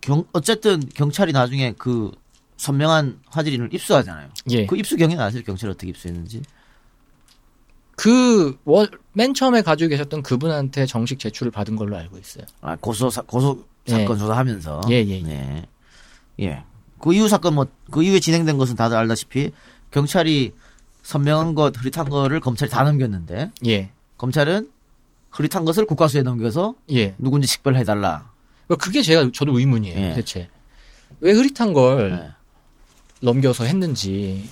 [0.00, 2.10] 경, 어쨌든 경찰이 나중에 그
[2.56, 4.28] 선명한 화질인을 입수하잖아요.
[4.50, 4.66] 예.
[4.66, 5.42] 그 입수 경위는 아세요?
[5.44, 6.42] 경찰이 어떻게 입수했는지?
[7.96, 12.44] 그, 월, 맨 처음에 가지고 계셨던 그분한테 정식 제출을 받은 걸로 알고 있어요.
[12.62, 13.92] 아, 고소 사, 고소 예.
[13.92, 15.28] 사건 조사하면서 예, 예, 예.
[15.28, 15.66] 예.
[16.46, 16.64] 예.
[16.98, 19.52] 그 이후 사건 뭐 그 이후에 진행된 것은 다들 알다시피
[19.90, 20.52] 경찰이
[21.02, 23.90] 선명한 것, 흐릿한 거를 검찰이 다 넘겼는데 예.
[24.20, 24.68] 검찰은
[25.30, 27.14] 흐릿한 것을 국가수에 넘겨서 예.
[27.16, 28.30] 누군지 식별해달라.
[28.66, 30.14] 그러니까 그게 제가, 저도 의문이에요, 예.
[30.14, 30.50] 대체.
[31.20, 32.30] 왜 흐릿한 걸 예.
[33.22, 34.46] 넘겨서 했는지,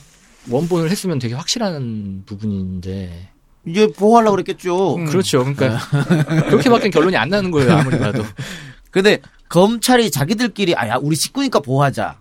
[0.49, 3.29] 원본을 했으면 되게 확실한 부분인데.
[3.67, 4.97] 이제 보호하려고 그랬겠죠.
[4.97, 5.05] 음.
[5.05, 5.41] 그렇죠.
[5.41, 5.79] 그러니까,
[6.49, 8.25] 그렇게밖에 결론이 안 나는 거예요, 아무리 봐도.
[8.91, 9.19] 근데
[9.51, 12.19] 검찰이 자기들끼리 아야 우리 식구니까 보호하자.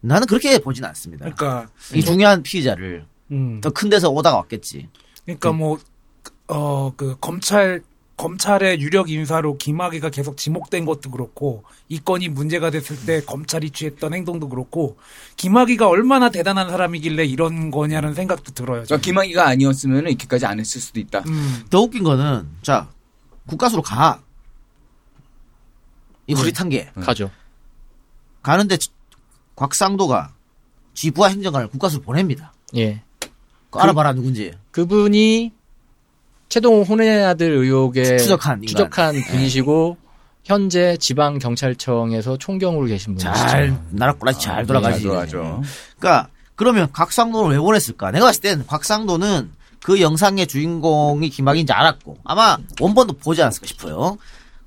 [0.00, 1.30] 나는 그렇게 보진 않습니다.
[1.30, 3.60] 그러니까 이 중요한 피의자를 음.
[3.60, 4.88] 더큰 데서 오다가 왔겠지.
[5.26, 5.78] 그러니까 뭐
[6.48, 7.82] 어 그 검찰
[8.16, 14.12] 검찰의 유력 인사로 김학의가 계속 지목된 것도 그렇고 이 건이 문제가 됐을 때 검찰이 취했던
[14.12, 14.96] 행동도 그렇고
[15.36, 18.82] 김학의가 얼마나 대단한 사람이길래 이런 거냐는 생각도 들어요.
[18.82, 21.20] 그러니까 김학의가 아니었으면 이렇게까지 안 했을 수도 있다.
[21.28, 21.64] 음.
[21.70, 22.88] 더 웃긴 거는 자
[23.46, 24.20] 국가수로 가.
[26.26, 27.30] 이 흐릿한 게 가죠.
[28.42, 28.90] 가는데 지-
[29.54, 30.34] 곽상도가
[30.94, 32.52] 지부하 행정관을 국가수로 보냅니다.
[32.76, 33.02] 예.
[33.70, 34.52] 그거 알아봐라 누군지.
[34.72, 35.52] 그분이
[36.48, 38.62] 최동호 혼외 아들 의혹에 추적한.
[38.66, 39.96] 추적한 분이시고
[40.44, 43.48] 현재 지방 경찰청에서 총경으로 계신 분이시죠.
[43.48, 45.00] 잘 나라 꼬라지 잘 돌아가지.
[45.00, 45.62] 잘 돌아가죠.
[45.98, 48.10] 그러니까 그러면 곽상도를 왜 보냈을까?
[48.10, 49.50] 내가 봤을 땐 곽상도는
[49.82, 54.18] 그 영상의 주인공이 김학인지 알았고 아마 원본도 보지 않았을까 싶어요.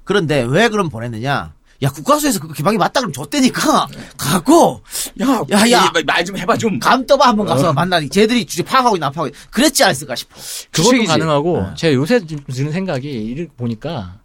[0.04, 1.54] 그런데 왜 그럼 보냈느냐?
[1.84, 4.82] 야 국가수에서 그 김학이 맞다 그러면 줬대니까 가고
[5.20, 5.92] 야, 야, 야.
[6.06, 6.78] 말좀 해봐 좀.
[6.80, 9.50] 감 떠봐 한번 가서 만나니 쟤들이 주제 파악하고 있나 안 파악하고 있나.
[9.50, 10.36] 그랬지 않았을까 싶어.
[10.72, 11.06] 그것도.
[11.06, 11.68] 가능하고 네.
[11.76, 14.20] 제가 요새 좀 드는 생각이 이를 보니까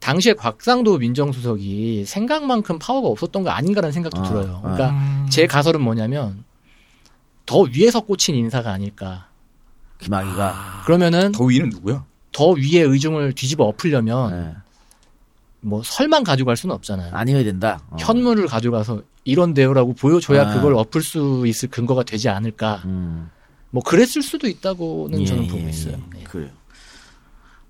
[0.00, 4.60] 당시에 곽상도 민정수석이 생각만큼 파워가 없었던 거 아닌가라는 생각도 아, 들어요.
[4.64, 4.72] 아.
[4.72, 5.26] 그러니까 음.
[5.30, 6.44] 제 가설은 뭐냐면
[7.46, 9.28] 더 위에서 꽂힌 인사가 아닐까.
[10.00, 12.04] 김학이가 그러면은 더 위는 누구야?
[12.32, 14.56] 더 위에 의중을 뒤집어 엎으려면 네.
[15.62, 17.14] 뭐 설만 가져갈 수는 없잖아요.
[17.14, 17.80] 아니어야 된다.
[17.90, 17.96] 어.
[17.98, 20.54] 현물을 가져가서 이런데요라고 보여줘야 아.
[20.54, 22.82] 그걸 엎을 수 있을 근거가 되지 않을까.
[22.84, 23.30] 음.
[23.70, 25.94] 뭐 그랬을 수도 있다고는 예, 저는 예, 보고 있어요.
[26.14, 26.18] 예.
[26.18, 26.24] 네.
[26.24, 26.50] 그래요.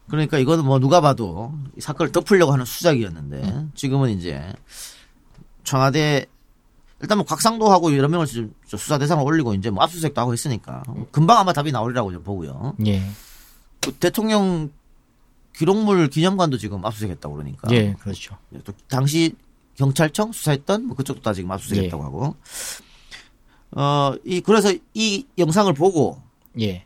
[0.08, 3.72] 그러니까 이거는 뭐 누가 봐도 이 사건을 덮으려고 하는 수작이었는데 음.
[3.74, 4.52] 지금은 이제
[5.62, 6.26] 청와대
[7.00, 10.82] 일단 뭐 곽상도하고 여러 명을 지금 저 수사 대상을 올리고 이제 뭐 압수수색도 하고 했으니까
[11.10, 12.74] 금방 아마 답이 나오리라고 좀 보고요.
[12.86, 13.02] 예,
[13.80, 14.70] 그 대통령
[15.54, 17.72] 기록물 기념관도 지금 압수수색했다고 그러니까.
[17.72, 18.36] 예, 그렇죠.
[18.64, 19.34] 또 당시
[19.76, 21.54] 경찰청 수사했던 뭐 그쪽도 다 지금 예.
[21.54, 22.36] 압수수색했다고 하고.
[23.72, 26.20] 어, 이 그래서 이 영상을 보고
[26.60, 26.84] 예,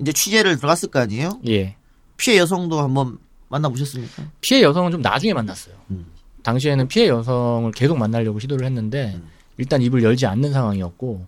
[0.00, 1.40] 이제 취재를 들어갔을 거 아니에요?
[1.48, 1.76] 예.
[2.16, 4.30] 피해 여성도 한번 만나보셨습니까?
[4.40, 5.74] 피해 여성은 좀 나중에 만났어요.
[5.90, 6.06] 음.
[6.42, 9.28] 당시에는 피해 여성을 계속 만나려고 시도를 했는데 음.
[9.56, 11.26] 일단 입을 열지 않는 상황이었고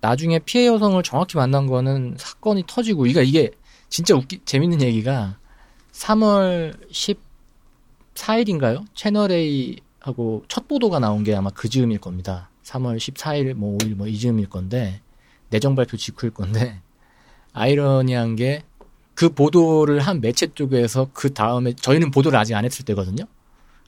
[0.00, 3.50] 나중에 피해 여성을 정확히 만난 거는 사건이 터지고 이가 이게
[3.88, 5.36] 진짜 웃기 재밌는 얘기가
[6.00, 6.74] 3월
[8.14, 8.84] 14일인가요?
[8.94, 12.48] 채널 A 하고 첫 보도가 나온 게 아마 그 즈음일 겁니다.
[12.64, 15.00] 3월 14일 뭐 5일 뭐 이 즈음일 건데
[15.50, 16.80] 내정 발표 직후일 건데
[17.52, 18.62] 아이러니한 게
[19.20, 23.24] 그 보도를 한 매체 쪽에서 그 다음에 저희는 보도를 아직 안 했을 때거든요.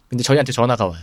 [0.09, 1.03] 근데 저희한테 전화가 와요.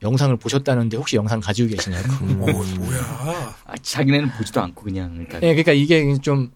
[0.00, 2.06] 영상을 보셨다는데 혹시 영상 가지고 계시냐고.
[2.24, 3.56] 오, 뭐야.
[3.66, 6.52] 아, 자기네는 보지도 않고 그냥 그러니까 예, 그러니까 이게 좀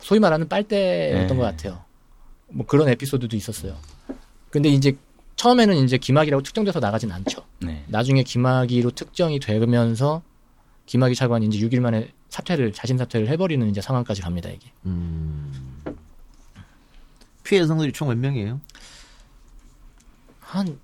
[0.00, 1.36] 소위 말하는 빨대였던 네.
[1.36, 1.84] 것 같아요.
[2.48, 3.76] 뭐 그런 에피소드도 있었어요.
[4.50, 4.96] 근데 이제
[5.36, 7.44] 처음에는 이제 김학이라고 특정돼서 나가진 않죠.
[7.60, 7.84] 네.
[7.88, 10.22] 나중에 김학이로 특정이 되면서
[10.86, 14.70] 김학이 차관이 이제 6일 만에 사퇴를 자신 사퇴를 해버리는 이제 상황까지 갑니다 이게.
[17.44, 18.60] 피해 여성들이 총 몇 명이에요?
[20.40, 20.78] 한,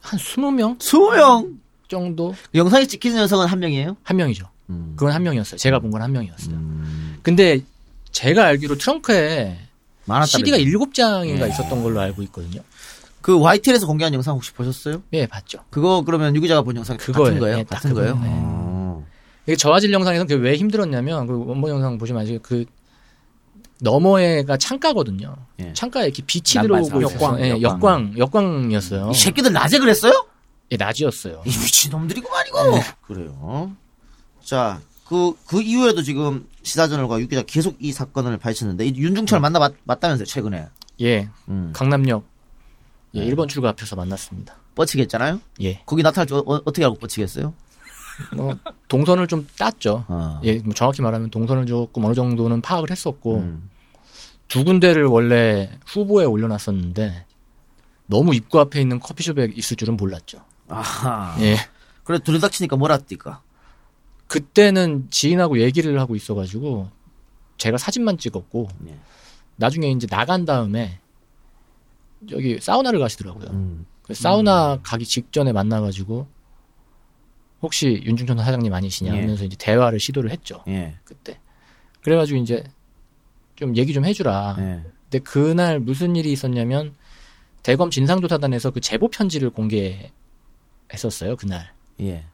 [0.00, 1.58] 한 20명 20명!
[1.88, 2.34] 정도?
[2.54, 3.96] 영상에 찍히는 여성은 한 명이에요?
[4.02, 4.48] 한 명이죠.
[4.70, 4.94] 음.
[4.96, 5.58] 그건 한 명이었어요.
[5.58, 6.56] 제가 본 건 한 명이었어요.
[7.22, 7.60] 근데
[8.10, 9.58] 제가 알기로 트렁크에
[10.06, 10.26] 많았다.
[10.26, 10.78] CD가 그랬죠.
[10.78, 11.48] 7장인가 예.
[11.48, 12.60] 있었던 걸로 알고 있거든요.
[13.20, 15.02] 그 YTN에서 공개한 영상 혹시 보셨어요?
[15.14, 15.60] 예, 봤죠.
[15.70, 17.24] 그거 그러면 유기자가 본 영상 그거예요.
[17.24, 17.58] 같은 거예요?
[17.58, 18.18] 예, 딱 같은 거예요?
[18.22, 19.06] 어.
[19.46, 22.66] 이게 저화질 영상에서는 그왜 힘들었냐면 그 원본 영상 보시면 아시그
[23.80, 25.36] 너머에가 창가거든요.
[25.60, 25.72] 예.
[25.72, 26.62] 창가에 이렇게 빛이.
[26.62, 27.62] 들어오고 역광, 예, 역광.
[27.62, 29.10] 역광, 역광이었어요.
[29.10, 30.26] 이 새끼들 낮에 그랬어요?
[30.70, 31.42] 예, 낮이었어요.
[31.44, 32.70] 이 미친놈들이구만 이거.
[32.70, 32.82] 네.
[33.02, 33.72] 그래요.
[34.42, 34.80] 자,
[35.14, 40.26] 그, 그 이후에도 지금 시사저널과 유기자 계속 이 사건을 밝혔는데 이 윤중철 만나 봤, 봤다면서요
[40.26, 40.66] 최근에.
[41.02, 41.70] 예, 음.
[41.72, 42.24] 강남역
[43.14, 43.30] 예, 네.
[43.30, 44.56] 1번 출구 앞에서 만났습니다.
[44.74, 45.40] 뻗치겠잖아요?
[45.62, 47.54] 예, 거기 나타날 줄 어, 떻게 알고 뻗치겠어요?
[48.34, 50.04] 뭐 동선을 좀 땄죠.
[50.08, 50.40] 어.
[50.42, 53.70] 예, 뭐 정확히 말하면 동선을 조금 어느 정도는 파악을 했었고 음.
[54.48, 57.24] 두 군데를 원래 후보에 올려놨었는데
[58.06, 60.38] 너무 입구 앞에 있는 커피숍에 있을 줄은 몰랐죠.
[60.68, 61.36] 아하.
[61.40, 61.56] 예,
[62.02, 63.43] 그래 들이닥치니까 뭐라 띠까.
[64.26, 66.90] 그때는 지인하고 얘기를 하고 있어가지고
[67.58, 68.98] 제가 사진만 찍었고 예.
[69.56, 70.98] 나중에 이제 나간 다음에
[72.30, 73.50] 여기 사우나를 가시더라고요.
[73.50, 73.86] 음.
[74.12, 76.26] 사우나 가기 직전에 만나가지고
[77.62, 79.20] 혹시 윤중천 사장님 아니시냐 예.
[79.20, 80.62] 하면서 이제 대화를 시도를 했죠.
[80.68, 80.96] 예.
[81.04, 81.40] 그때
[82.02, 82.64] 그래가지고 이제
[83.56, 84.56] 좀 얘기 좀 해주라.
[84.58, 84.84] 예.
[85.04, 86.94] 근데 그날 무슨 일이 있었냐면
[87.62, 91.72] 대검 진상조사단에서 그 제보 편지를 공개했었어요 그날.
[92.00, 92.24] 예.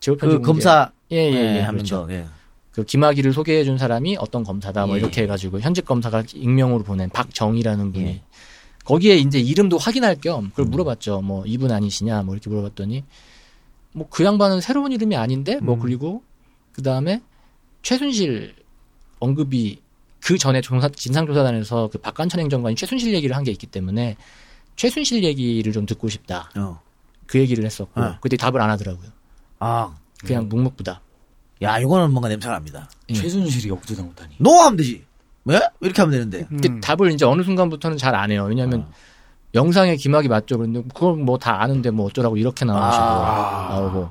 [0.00, 2.12] 제보 편지 그 검사 예예예 예, 예, 하면서 그렇죠.
[2.12, 2.26] 예.
[2.72, 5.00] 그 김학의를 소개해 준 사람이 어떤 검사다 뭐 예.
[5.00, 8.22] 이렇게 해가지고 현직 검사가 익명으로 보낸 박정희라는 분이 예.
[8.84, 10.70] 거기에 이제 이름도 확인할 겸 그걸 음.
[10.70, 11.20] 물어봤죠.
[11.22, 13.04] 뭐 이분 아니시냐 뭐 이렇게 물어봤더니
[13.92, 15.80] 뭐 그 양반은 새로운 이름이 아닌데 뭐 음.
[15.80, 16.22] 그리고
[16.72, 17.20] 그 다음에
[17.82, 18.54] 최순실
[19.18, 19.80] 언급이
[20.22, 24.16] 그 전에 조사, 진상조사단에서 그 박관천 행정관이 최순실 얘기를 한 게 있기 때문에
[24.76, 26.50] 최순실 얘기를 좀 듣고 싶다.
[26.56, 26.80] 어.
[27.26, 28.16] 그 얘기를 했었고 어.
[28.20, 29.08] 그때 답을 안 하더라고요.
[29.60, 29.94] 아,
[30.26, 31.00] 그냥 묵묵부답.
[31.62, 32.88] 야 이거는 뭔가 냄새가 납니다.
[33.10, 33.14] 예.
[33.14, 34.34] 최순실이 억지당 못하니.
[34.38, 35.04] 노 하면 되지.
[35.44, 35.60] 왜?
[35.80, 36.46] 이렇게 하면 되는데.
[36.50, 36.80] 음.
[36.80, 38.44] 답을 이제 어느 순간부터는 잘 안 해요.
[38.48, 38.86] 왜냐하면
[39.54, 40.56] 영상의 기막이 맞죠.
[40.58, 43.68] 그런데 그걸 뭐 다 아는데 뭐 어쩌라고 이렇게 나오시고 아.
[43.70, 44.10] 나오고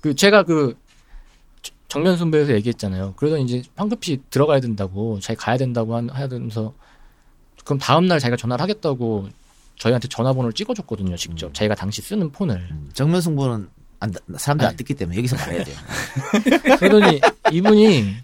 [0.00, 0.76] 그 제가 그
[1.62, 3.14] 저- 정면 선배에서 얘기했잖아요.
[3.16, 6.74] 그러더니 이제 황급히 들어가야 된다고 자기 가야 된다고 한- 하면서
[7.64, 9.28] 그럼 다음 날 자기가 전화를 하겠다고
[9.78, 11.16] 저희한테 전화번호를 찍어줬거든요.
[11.16, 12.68] 직접 자기가 당시 쓰는 폰을.
[12.94, 13.68] 정면 승부는
[14.02, 14.76] 안, 사람들 안.
[14.76, 15.76] 듣기 때문에 여기서 말해야 돼요.
[16.78, 17.20] 그러더니
[17.52, 18.16] 이분이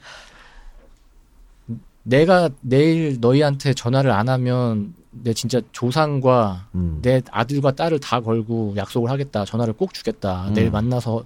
[2.03, 6.99] 내가 내일 너희한테 전화를 안 하면 내 진짜 조상과 음.
[7.01, 9.45] 내 아들과 딸을 다 걸고 약속을 하겠다.
[9.45, 10.49] 전화를 꼭 주겠다.
[10.49, 10.55] 음.
[10.55, 11.25] 내일 만나서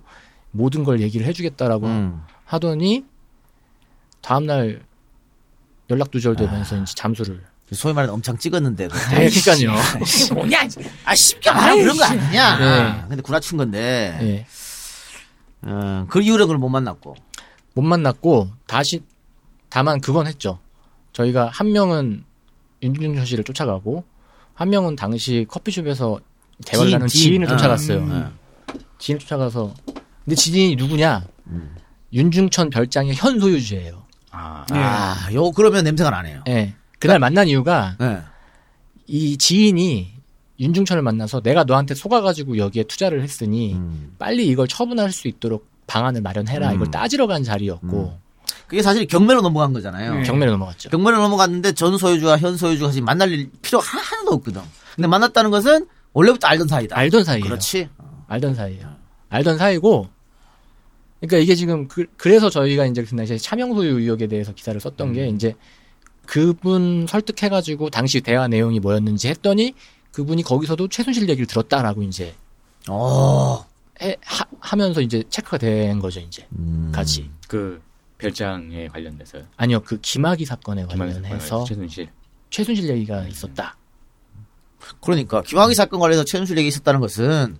[0.50, 2.22] 모든 걸 얘기를 해주겠다라고 음.
[2.44, 3.06] 하더니
[4.20, 4.82] 다음날
[5.88, 6.78] 연락 두절되면서 아.
[6.80, 7.42] 이제 잠수를.
[7.70, 8.88] 소위 말하는 엄청 찍었는데.
[8.88, 9.72] 네, 그러니까요.
[10.04, 10.68] 이게 뭐냐?
[11.04, 12.58] 아, 쉽게 말하면 그런 거 아니냐?
[12.58, 13.04] 네.
[13.08, 14.18] 근데 구라친 건데.
[14.20, 14.46] 예.
[15.62, 17.14] 어, 그 이후로 그걸 못 만났고.
[17.74, 19.02] 못 만났고 다시
[19.70, 20.58] 다만 그건 했죠.
[21.12, 22.24] 저희가 한 명은
[22.82, 24.04] 윤준현 씨를 쫓아가고
[24.54, 26.20] 한 명은 당시 커피숍에서
[26.66, 27.22] 대화를 지인, 나눈 지인.
[27.22, 27.98] 지인을 아, 쫓아갔어요.
[27.98, 28.38] 음.
[28.98, 29.72] 지인을 쫓아가서
[30.24, 31.24] 근데 지인이 누구냐?
[31.46, 31.74] 음.
[32.12, 34.02] 윤중천 별장의 현 소유주예요.
[34.30, 34.76] 아, 예.
[34.78, 36.42] 아, 요, 그러면 냄새가 나네요.
[36.48, 36.74] 예.
[37.02, 38.18] 그날 만난 이유가 예.
[39.08, 40.12] 이 지인이
[40.60, 44.14] 윤중천을 만나서 내가 너한테 속아가지고 여기에 투자를 했으니 음.
[44.18, 46.70] 빨리 이걸 처분할 수 있도록 방안을 마련해라.
[46.70, 46.74] 음.
[46.76, 48.18] 이걸 따지러 간 자리였고
[48.68, 50.14] 그게 사실 경매로 넘어간 거잖아요.
[50.14, 50.22] 네.
[50.22, 50.90] 경매로 넘어갔죠.
[50.90, 54.62] 경매로 넘어갔는데 전 소유주와 현 소유주가 지금 만날 일 필요 하- 하나도 없거든.
[54.94, 56.96] 근데 만났다는 것은 원래부터 알던 사이다.
[56.96, 57.44] 알던 사이예요.
[57.44, 57.88] 그렇지.
[58.28, 58.94] 알던 사이예요.
[59.28, 60.08] 알던 사이고,
[61.20, 65.08] 그러니까 이게 지금 그, 래서 저희가 이제 그 당시에 차명 소유 의혹에 대해서 기사를 썼던
[65.08, 65.12] 음.
[65.14, 65.54] 게 이제
[66.26, 69.74] 그분 설득해가지고 당시 대화 내용이 뭐였는지 했더니
[70.12, 72.34] 그분이 거기서도 최순실 얘기를 들었다라고 이제
[72.88, 73.64] 어.
[74.00, 76.90] 해, 하, 면서 이제 체크가 된 거죠 이제 음.
[76.92, 77.80] 같이 그
[78.18, 79.44] 별장에 관련돼서요.
[79.56, 82.08] 아니요 그 김학의 사건에 김학의 관련해서 최순실.
[82.50, 83.76] 최순실 얘기가 있었다.
[85.00, 87.56] 그러니까 김학의 사건 관련해서 최순실 얘기 있었다는 것은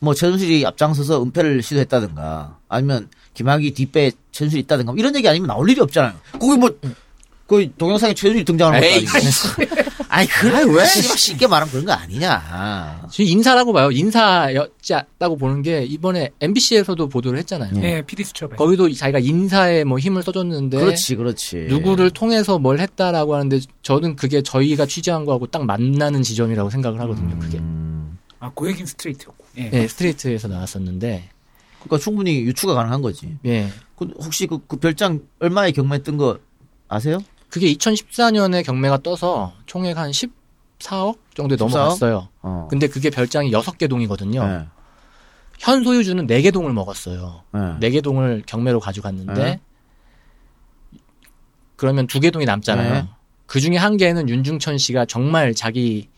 [0.00, 5.68] 뭐 최순실이 앞장서서 은폐를 시도했다든가 아니면 김학의 뒷배에 최순실이 있다든가 뭐 이런 얘기 아니면 나올
[5.70, 6.14] 일이 없잖아요.
[6.32, 6.70] 거기 뭐
[7.46, 9.84] 그 동영상에 최준이 등장하는 것도 에이, 아니고.
[10.08, 10.84] 아니, 그래, 왜?
[10.86, 13.06] 쉽게 말하면 그런 거 아니냐.
[13.10, 13.90] 지금 인사라고 봐요.
[13.90, 17.72] 인사였다고 보는 게 이번에 MBC에서도 보도를 했잖아요.
[17.74, 18.56] 네, PD 수첩에.
[18.56, 21.66] 거기도 자기가 인사에 뭐 힘을 써줬는데 그렇지, 그렇지.
[21.68, 27.36] 누구를 통해서 뭘 했다라고 하는데 저는 그게 저희가 취재한 거하고 딱 만나는 지점이라고 생각을 하거든요.
[27.38, 29.44] 그게 음, 아, 그 얘기는 스트레이트였고.
[29.58, 29.70] 예.
[29.70, 31.28] 네, 스트레이트에서 나왔었는데
[31.80, 33.36] 그러니까 충분히 유추가 가능한 거지.
[33.46, 33.68] 예.
[33.96, 36.38] 그 혹시 그, 그 별장 얼마의 경매 뜬거
[36.88, 37.18] 아세요?
[37.54, 41.68] 그게 2014년에 경매가 떠서 총액 한 14억 정도에 14억?
[41.68, 42.28] 넘어갔어요.
[42.42, 42.66] 어.
[42.68, 44.44] 근데 그게 별장이 6개 동이거든요.
[44.44, 44.66] 네.
[45.60, 47.44] 현 소유주는 4개 동을 먹었어요.
[47.52, 47.60] 네.
[47.90, 49.60] 4개 동을 경매로 가져갔는데 네.
[51.76, 52.92] 그러면 2개 동이 남잖아요.
[52.92, 53.08] 네.
[53.46, 56.08] 그 중에 한 개는 윤중천 씨가 정말 자기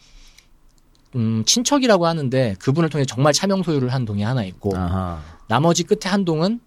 [1.17, 5.21] 음, 친척이라고 하는데 그분을 통해 정말 차명 소유를 한 동이 하나 있고 아하.
[5.49, 6.61] 나머지 끝에 한 동은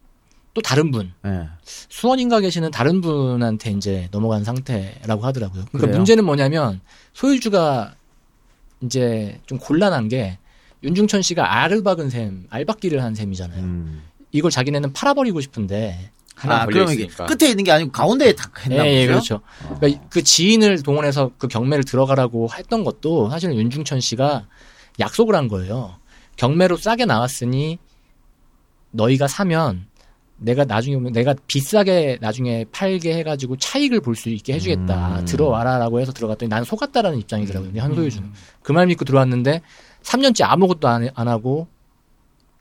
[0.59, 1.47] 또 다른 분 네.
[1.63, 5.63] 수원인가 계시는 다른 분한테 이제 넘어간 상태라고 하더라고요.
[5.69, 5.95] 그러니까 그래요?
[5.95, 6.81] 문제는 뭐냐면
[7.13, 7.95] 소유주가
[8.81, 10.37] 이제 좀 곤란한 게
[10.83, 13.63] 윤중천 씨가 알을 박은 셈, 알박기를 한 셈이잖아요.
[13.63, 14.03] 음.
[14.33, 17.25] 이걸 자기네는 팔아버리고 싶은데 하나 아, 걸려 그러면 이게 있으니까.
[17.25, 19.39] 끝에 있는 게 아니고 가운데에 딱 했나 예, 예, 보죠?
[19.39, 19.77] 그렇죠.
[19.79, 24.45] 그러니까 그 지인을 동원해서 그 경매를 들어가라고 했던 것도 사실은 윤중천 씨가
[24.99, 25.95] 약속을 한 거예요.
[26.35, 27.79] 경매로 싸게 나왔으니
[28.91, 29.88] 너희가 사면
[30.39, 35.19] 내가 나중에 보면 내가 비싸게 나중에 팔게 해가지고 차익을 볼 수 있게 해주겠다.
[35.19, 35.25] 음.
[35.25, 37.71] 들어와라라고 해서 들어갔더니 난 속았다라는 입장이더라고요.
[37.75, 38.31] 현 소유주는.
[38.63, 39.61] 그말 믿고 들어왔는데
[40.03, 41.67] 3년째 아무것도 안, 안 하고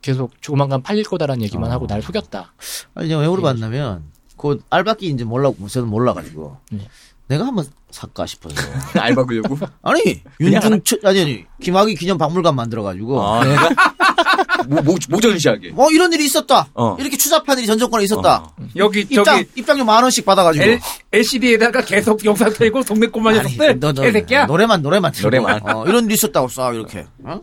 [0.03, 1.73] 계속 조만간 팔릴 거다라는 얘기만 어.
[1.73, 2.53] 하고 날 속였다.
[2.95, 4.05] 아니, 내가 왜 물어봤냐면,
[4.37, 6.57] 그 알바끼인지 몰라, 저는 몰라가지고.
[6.71, 6.87] 네.
[7.27, 8.55] 내가 한번 살까 싶어서.
[9.01, 9.59] 알 박으려고?
[9.83, 13.21] 아니, 윤중천, 아니, 아니, 김학의 기념 박물관 만들어가지고.
[13.21, 13.55] 아, 뭐,
[14.67, 15.71] 뭐, 모전시하게.
[15.71, 16.69] 뭐 이런 일이 있었다.
[16.75, 16.97] 어.
[16.99, 18.37] 이렇게 추잡한 일이 전 정권에 있었다.
[18.57, 18.69] 어.
[18.77, 20.65] 여기 입장, 저기 입장료 만 원씩 받아가지고.
[20.65, 20.81] L,
[21.13, 24.47] LCD에다가 계속 영상 틀고 동네 꼬마 녀석들 너, 너, 개새끼야.
[24.47, 25.13] 노래만, 노래만.
[25.13, 25.27] 틀고.
[25.27, 25.61] 노래만.
[25.77, 27.07] 어, 이런 일이 있었다고 써, 이렇게.
[27.23, 27.41] 어?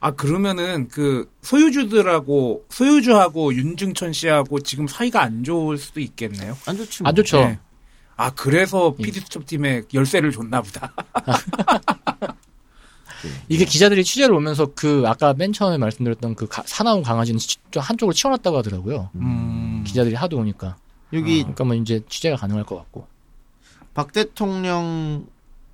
[0.00, 6.56] 아 그러면은 그 소유주들하고 소유주하고 윤중천 씨하고 지금 사이가 안 좋을 수도 있겠네요.
[6.66, 7.02] 안 좋지.
[7.02, 7.08] 뭐.
[7.10, 7.40] 안 좋죠.
[7.40, 7.58] 네.
[8.16, 9.02] 아 그래서 예.
[9.04, 10.92] PD 수첩 팀에 열쇠를 줬나 보다.
[13.48, 17.82] 이게 기자들이 취재를 오면서 그 아까 맨 처음에 말씀드렸던 그 가- 사나운 강아지는 치- 좀
[17.82, 19.10] 한쪽으로 치워놨다고 하더라고요.
[19.16, 19.84] 음.
[19.86, 20.76] 기자들이 하도 오니까.
[21.12, 23.06] 여기 그러니까 뭐 이제 취재가 가능할 것 같고.
[23.94, 25.26] 박 대통령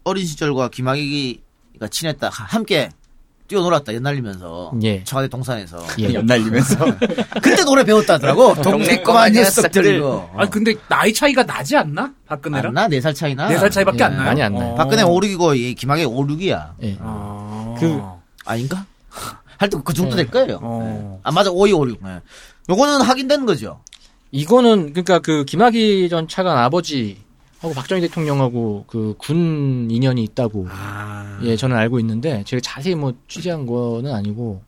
[0.05, 2.31] 어린 시절과 김학의가 친했다.
[2.31, 2.91] 함께
[3.49, 4.73] 뛰어놀았다, 연날리면서.
[4.83, 5.05] 예.
[5.05, 5.79] 청와대 동산에서.
[6.01, 6.13] 예.
[6.15, 6.77] 연날리면서.
[7.43, 8.55] 그때 노래 배웠다더라고.
[8.63, 10.31] 동네 꼬마 녀석들 이거.
[10.37, 12.13] 아 근데 나이 차이가 나지 않나?
[12.27, 12.89] 박근혜랑 안나?
[12.89, 13.49] 네살 차이나?
[13.49, 14.25] 네살 차이밖에 예, 안 나요.
[14.25, 14.73] 많이 안 나요.
[14.73, 14.75] 어.
[14.75, 16.71] 박근혜 5, 6이고, 이 김학의 5, 6이야.
[16.83, 16.97] 예.
[17.01, 17.75] 아.
[17.79, 18.01] 그-
[18.47, 18.85] 아닌가?
[19.57, 20.23] 하여튼 그 정도 네.
[20.23, 20.59] 될 거예요.
[20.63, 21.21] 어.
[21.23, 21.51] 아, 맞아.
[21.51, 21.99] 5, 2, 5, 6.
[22.03, 22.21] 네.
[22.69, 23.81] 요거는 확인된 거죠.
[24.33, 27.19] 이거는 그러니까 그 김학의 전 차관 아버지
[27.65, 31.41] 하고 박정희 대통령하고 그 군 인연이 있다고 아.
[31.43, 34.63] 예 저는 알고 있는데 제가 자세히 뭐 취재한 거는 아니고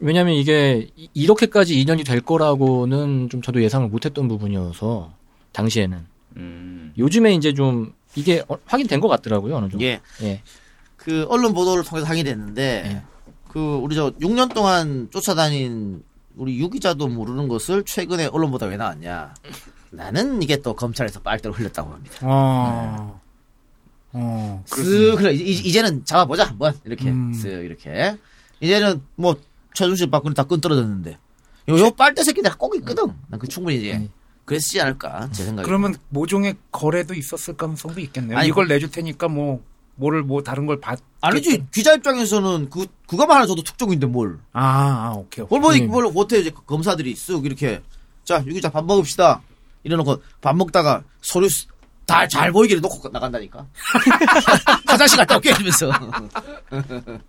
[0.00, 5.12] 왜냐하면 이게 이- 이렇게까지 인연이 될 거라고는 좀 저도 예상을 못했던 부분이어서
[5.52, 6.04] 당시에는
[6.36, 6.92] 음.
[6.98, 9.84] 요즘에 이제 좀 이게 어- 확인된 것 같더라고요 어느 정도.
[9.84, 10.00] 예.
[10.22, 10.42] 예.
[10.96, 13.02] 그 언론 보도를 통해서 확인이 됐는데 예.
[13.48, 16.02] 그 우리 저 6년 동안 쫓아다닌
[16.36, 19.34] 우리 유 기자도 모르는 것을 최근에 언론 보다 왜 나왔냐?
[19.90, 22.14] 나는 이게 또 검찰에서 빨대를 흘렸다고 합니다.
[22.22, 23.20] 어.
[24.12, 24.64] 어.
[24.66, 27.32] 쓱 그래 이제- 이제 는 잡아보자 한번 이렇게 음.
[27.32, 28.16] 쓱 이렇게
[28.60, 29.36] 이제는 뭐
[29.74, 31.18] 최준실 박근혜 다 끈 떨어졌는데
[31.68, 33.12] 요, 요 빨대 새끼 내가 꼭 있거든.
[33.28, 34.08] 난 그 충분히 이제 음.
[34.44, 35.66] 그랬지 않을까 제 생각에.
[35.66, 38.38] 그러면 모종의 거래도 있었을 가능성도 있겠네요.
[38.38, 39.60] 아니, 이걸 내줄 테니까 뭐
[39.96, 41.00] 뭐를 뭐 다른 걸 받.
[41.20, 44.38] 아니지 기자 입장에서는 그 그거만 하나 줘도 특종인데 뭘?
[44.52, 44.62] 아,
[45.08, 45.44] 아 오케이.
[45.44, 45.58] 오케이.
[45.58, 45.90] 뭘 뭐, 음.
[46.04, 47.82] 뭘 못해 이제 검사들이 쓱 이렇게
[48.24, 49.42] 자 유기자 밥 먹읍시다
[49.86, 51.48] 이래놓고 밥 먹다가 서류
[52.06, 53.66] 다 잘 보이게 놓고 나간다니까.
[54.86, 55.90] 화장실 갔다 올게 이러면서.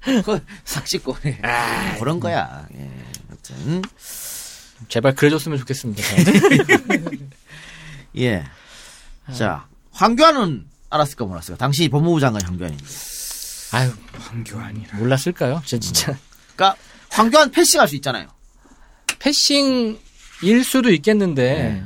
[0.03, 1.15] 그거 싹 씻고
[1.99, 2.67] 그런 거야.
[2.75, 2.91] 예
[3.27, 3.81] 아무튼.
[4.87, 6.03] 제발 그래줬으면 좋겠습니다.
[8.17, 8.43] 예.
[9.35, 11.57] 자 황교안은 알았을까 몰랐을까?
[11.57, 12.85] 당시 법무부 장관 황교안인데.
[13.71, 14.97] 아유 황교안이라.
[14.97, 15.61] 몰랐을까요?
[15.65, 15.91] 진짜.
[15.91, 16.17] 진짜
[16.55, 16.79] 그러니까
[17.09, 18.27] 황교안 패싱할 수 있잖아요.
[19.17, 21.83] 패싱일 수도 있겠는데 네.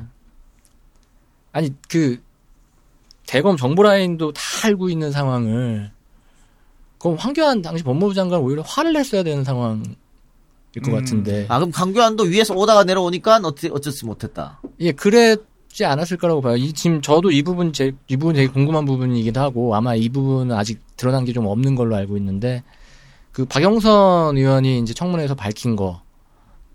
[1.51, 2.21] 아니 그
[3.27, 5.91] 대검 정보 라인도 다 알고 있는 상황을
[6.99, 9.83] 그럼 황교안 당시 법무부 장관 오히려 화를 냈어야 되는 상황일
[10.83, 10.93] 것 음.
[10.95, 16.55] 같은데 아 그럼 황교안도 위에서 오다가 내려오니까 어찌 어쩌지 못했다 예 그랬지 않았을 거라고 봐요.
[16.57, 20.55] 이, 지금 저도 이 부분 제 이 부분 되게 궁금한 부분이기도 하고 아마 이 부분은
[20.55, 22.63] 아직 드러난 게 좀 없는 걸로 알고 있는데
[23.31, 26.00] 그 박영선 의원이 이제 청문회에서 밝힌 거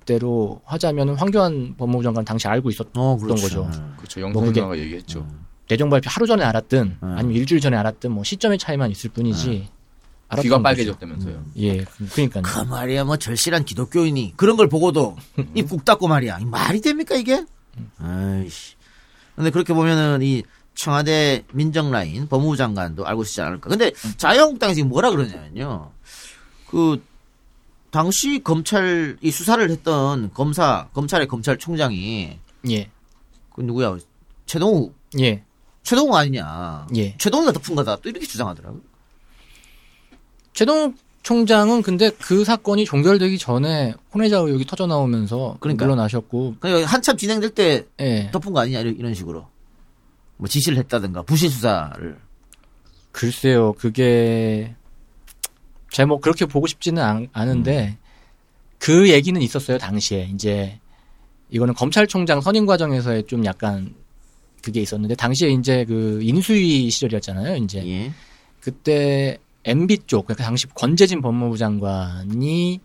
[0.07, 3.70] 대로 하자면 황교안 법무부 장관 당시 알고 있었던 어 그렇죠 거죠.
[3.98, 4.20] 그렇죠.
[4.20, 5.26] 뭐 영상 그게- 누나가 얘기했죠.
[5.68, 7.14] 내정 발표 하루 전에 알았든 음.
[7.18, 9.68] 아니면 일주일 전에 알았든 뭐 시점의 차이만 있을 뿐이지.
[10.28, 10.62] 알았던 귀가.
[10.62, 11.44] 빨개졌다면서요.
[11.59, 12.42] 예, 그러니까요.
[12.42, 15.16] 그 말이야 뭐 절실한 기독교인이 그런 걸 보고도
[15.54, 17.44] 입국 닫고 말이야 이 말이 됩니까 이게?
[17.98, 18.74] 아이씨.
[19.34, 20.42] 근데 그렇게 보면은 이
[20.74, 23.68] 청와대 민정라인 법무부 장관도 알고 있지 않을까.
[23.68, 25.90] 근데 자유한국당이 지금 뭐라 그러냐면요.
[26.68, 27.02] 그
[27.97, 32.38] 당시 검찰 이 수사를 했던 검사 검찰의 검찰총장이
[32.70, 32.90] 예,
[33.55, 33.97] 그 누구야?
[34.44, 34.94] 최동욱.
[35.18, 35.42] 예,
[35.82, 36.88] 최동욱 아니냐.
[36.94, 37.16] 예.
[37.16, 37.97] 최동욱이 덮은 거다.
[37.97, 38.76] 또 이렇게 주장하더라고.
[38.76, 38.80] 요
[40.53, 45.86] 최동욱 총장은 근데 그 사건이 종결되기 전에 혼외자 의혹이 터져 나오면서 그러니까.
[45.86, 48.80] 물러나셨고, 그러니까 한참 진행될 때 예, 덮은 거 아니냐?
[48.80, 49.47] 이런, 이런 식으로.
[50.36, 52.18] 뭐 지시를 했다든가 부실 수사를.
[53.12, 54.76] 글쎄요, 그게
[55.97, 57.97] 제가 뭐 그렇게 보고 싶지는 않, 않은데
[58.78, 60.78] 그 얘기는 있었어요 당시에 이제
[61.49, 63.94] 이거는 검찰총장 선임 과정에서의 좀 약간
[64.62, 67.57] 그게 있었는데 당시에 이제 그 인수위 시절이었잖아요.
[67.64, 68.12] 이제 예.
[68.61, 72.80] 그때 MB 쪽, 그러니까 당시 권재진 법무부 장관이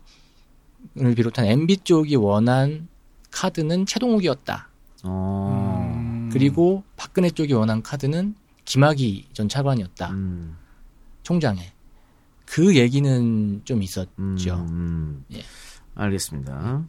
[0.98, 2.88] 을 비롯한 MB 쪽이 원한
[3.30, 4.70] 카드는 최동욱이었다.
[5.04, 6.28] 어.
[6.32, 10.10] 그리고 박근혜 쪽이 원한 카드는 김학의 전 차관이었다.
[10.12, 10.56] 음.
[11.24, 11.72] 총장에.
[12.52, 14.10] 그 얘기는 좀 있었죠.
[14.68, 15.24] 음.
[15.32, 15.42] 예.
[15.94, 16.84] 알겠습니다.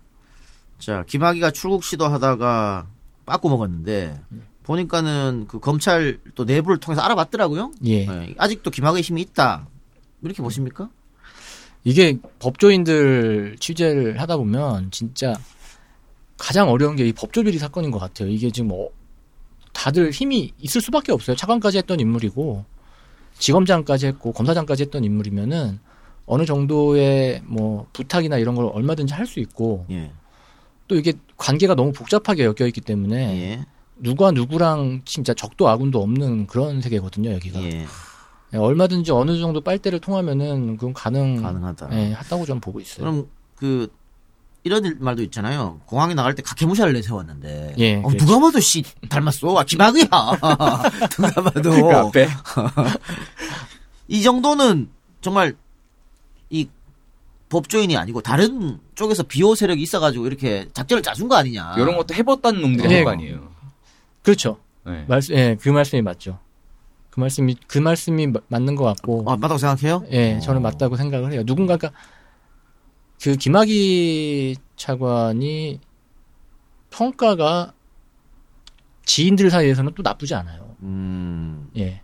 [0.77, 2.85] 자, 김학의가 출국 시도하다가
[3.25, 4.19] 빠꾸 먹었는데
[4.63, 7.71] 보니까는 그 검찰 또 내부를 통해서 알아봤더라고요.
[7.85, 8.05] 예.
[8.07, 9.65] 예, 아직도 김학의 힘이 있다.
[10.21, 10.89] 이렇게 보십니까?
[11.85, 15.33] 이게 법조인들 취재를 하다 보면 진짜
[16.37, 18.27] 가장 어려운 게 이 법조 비리 사건인 것 같아요.
[18.27, 18.89] 이게 지금 어,
[19.71, 21.37] 다들 힘이 있을 수밖에 없어요.
[21.37, 22.65] 차관까지 했던 인물이고
[23.37, 25.79] 지검장까지 했고 검사장까지 했던 인물이면은
[26.25, 30.11] 어느 정도의 뭐 부탁이나 이런 걸 얼마든지 할 수 있고 예.
[30.87, 33.65] 또 이게 관계가 너무 복잡하게 엮여 있기 때문에 예.
[33.97, 37.85] 누가 누구랑 진짜 적도 아군도 없는 그런 세계거든요 여기가 예.
[38.53, 41.89] 예, 얼마든지 어느 정도 빨대를 통하면은 그건 가능 가능하다.
[41.93, 42.99] 예, 하다고 좀 보고 있어요.
[42.99, 43.91] 그럼 그
[44.65, 45.81] 이런 일- 말도 있잖아요.
[45.85, 48.25] 공항에 나갈 때 각해무샤를 내세웠는데 예, 어, 그렇죠.
[48.25, 49.57] 누가 봐도 씨 닮았어.
[49.57, 50.05] 아, 김학의야.
[51.11, 52.27] 누가 봐도 그 앞에
[54.07, 54.89] 이 정도는
[55.21, 55.55] 정말
[56.49, 56.67] 이
[57.49, 61.75] 법조인이 아니고 다른 쪽에서 비호 세력이 있어가지고 이렇게 작전을 짜준 거 아니냐.
[61.77, 62.95] 이런 것도 해봤다는 놈들이 예.
[62.97, 63.51] 한거 아니에요.
[64.21, 64.57] 그렇죠.
[64.85, 65.05] 네.
[65.07, 66.39] 말씀, 예, 그 말씀이 맞죠.
[67.09, 70.03] 그 말씀이 그 말씀이 마- 맞는 것 같고, 아, 맞다고 생각해요?
[70.11, 70.39] 예, 어.
[70.39, 71.43] 저는 맞다고 생각을 해요.
[71.45, 71.91] 누군가가
[73.23, 75.79] 그 김학의 차관이
[76.89, 77.71] 평가가
[79.05, 80.75] 지인들 사이에서는 또 나쁘지 않아요.
[80.81, 81.69] 음.
[81.77, 82.01] 예.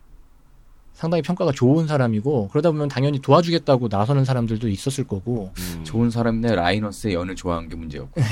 [0.94, 5.52] 상당히 평가가 좋은 사람이고 그러다 보면 당연히 도와주겠다고 나서는 사람들도 있었을 거고
[5.84, 8.18] 좋은 사람인데 라이너스의 연을 좋아하는 게 문제였고.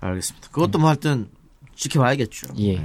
[0.00, 0.48] 알겠습니다.
[0.50, 1.30] 그것도 뭐 하여튼
[1.74, 2.48] 지켜봐야겠죠.
[2.60, 2.76] 예.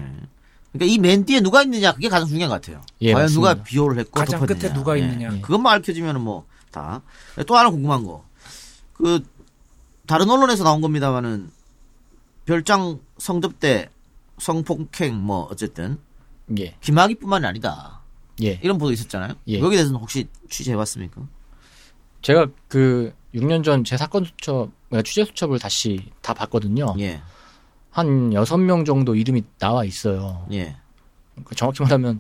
[0.72, 2.82] 그러니까 이 맨 뒤에 누가 있느냐 그게 가장 중요한 것 같아요.
[3.02, 3.54] 예, 과연 맞습니다.
[3.54, 4.60] 누가 비호를 했고 가장 덮었느냐.
[4.62, 5.02] 끝에 누가 예.
[5.04, 5.36] 있느냐.
[5.36, 5.42] 예.
[5.42, 7.02] 그것만 알려지면 뭐 다.
[7.48, 8.24] 또 하나 궁금한 거.
[8.94, 9.24] 그
[10.08, 11.52] 다른 언론에서 나온 겁니다만은
[12.46, 13.90] 별장 성접 때
[14.40, 16.00] 성폭행 뭐 어쨌든
[16.58, 16.76] 예.
[16.82, 18.02] 김학의뿐만이 아니다.
[18.42, 18.60] 예.
[18.64, 19.34] 이런 보도 있었잖아요.
[19.50, 19.60] 예.
[19.60, 21.22] 여기에 대해서는 혹시 취재해봤습니까?
[22.22, 26.96] 제가 그 6년 전 제 사건 수첩, 그러니까 취재 수첩을 다시 다 봤거든요.
[27.00, 27.22] 예,
[27.92, 30.48] 한 6명 정도 이름이 나와 있어요.
[30.52, 30.76] 예.
[31.46, 32.20] 그 정확히 말하면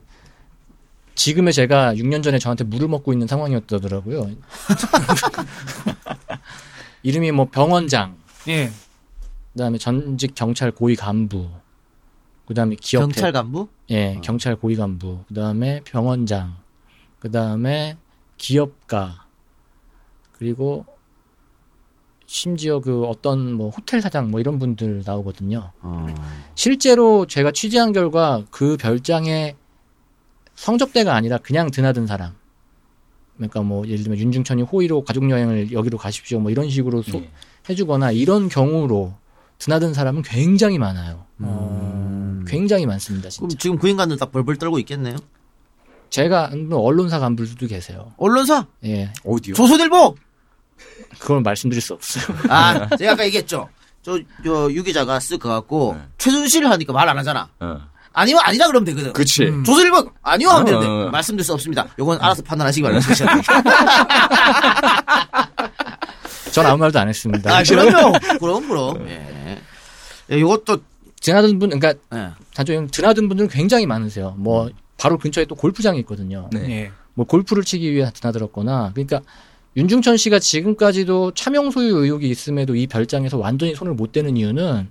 [1.19, 4.31] 지금의 제가 6년 전에 저한테 물을 먹고 있는 상황이었더라고요.
[7.03, 8.15] 이름이 뭐 병원장,
[8.47, 8.71] 예.
[9.51, 11.49] 그다음에 전직 경찰 고위 간부,
[12.45, 13.67] 그다음에 기업 경찰 간부?
[13.89, 16.55] 예, 경찰 고위 간부, 그다음에 병원장,
[17.19, 17.97] 그다음에
[18.37, 19.25] 기업가,
[20.31, 20.85] 그리고
[22.27, 25.73] 심지어 그 어떤 뭐 호텔 사장 뭐 이런 분들 나오거든요.
[25.81, 26.05] 어.
[26.55, 29.57] 실제로 제가 취재한 결과 그 별장에
[30.63, 32.33] 성접대가 아니라 그냥 드나든 사람.
[33.37, 37.29] 그러니까 뭐 예를 들면 윤중천이 호의로 가족 여행을 여기로 가십시오 뭐 이런 식으로 소- 예.
[37.69, 39.13] 해주거나 이런 경우로
[39.59, 41.25] 드나든 사람은 굉장히 많아요.
[41.39, 42.43] 음.
[42.47, 43.61] 굉장히 많습니다, 그럼 진짜.
[43.61, 45.15] 지금 그 인간들 다 벌벌 떨고 있겠네요.
[46.09, 48.11] 제가 아는 언론사 간부들도 계세요.
[48.17, 49.53] 언론사 예, 어디요?
[49.55, 50.15] 조선일보.
[51.19, 52.35] 그걸 말씀드릴 수 없어요.
[52.49, 53.69] 아, 제가 아까 얘기했죠.
[54.01, 56.03] 저, 저, 유 기자가 쓱 가갖고, 네.
[56.17, 57.49] 최순실 하니까 말 안 하잖아.
[57.59, 57.81] 어.
[58.13, 59.13] 아니면 아니다 그러면 되거든.
[59.13, 59.43] 그치.
[59.43, 59.63] 음.
[59.63, 61.09] 조선일보, 아니요 하면 되는데, 어.
[61.11, 61.87] 말씀드릴 수 없습니다.
[61.99, 63.13] 요건 알아서 판단하시기 바랍니다.
[66.51, 67.57] 전 아무 말도 안 했습니다.
[67.57, 68.13] 아, 그럼요.
[68.39, 69.07] 그럼, 그럼.
[69.07, 69.57] 예.
[70.31, 70.79] 예, 요것도,
[71.21, 72.31] 드나든 분, 그러니까 예.
[72.53, 74.35] 단적으로 드나든 분들은 굉장히 많으세요.
[74.37, 76.49] 뭐 바로 근처에 또 골프장이 있거든요.
[76.51, 76.69] 네.
[76.69, 76.91] 예.
[77.13, 79.21] 뭐 골프를 치기 위해 드나들었거나 그러니까
[79.75, 84.89] 윤중천 씨가 지금까지도 차명 소유 의혹이 있음에도 이 별장에서 완전히 손을 못 대는 이유는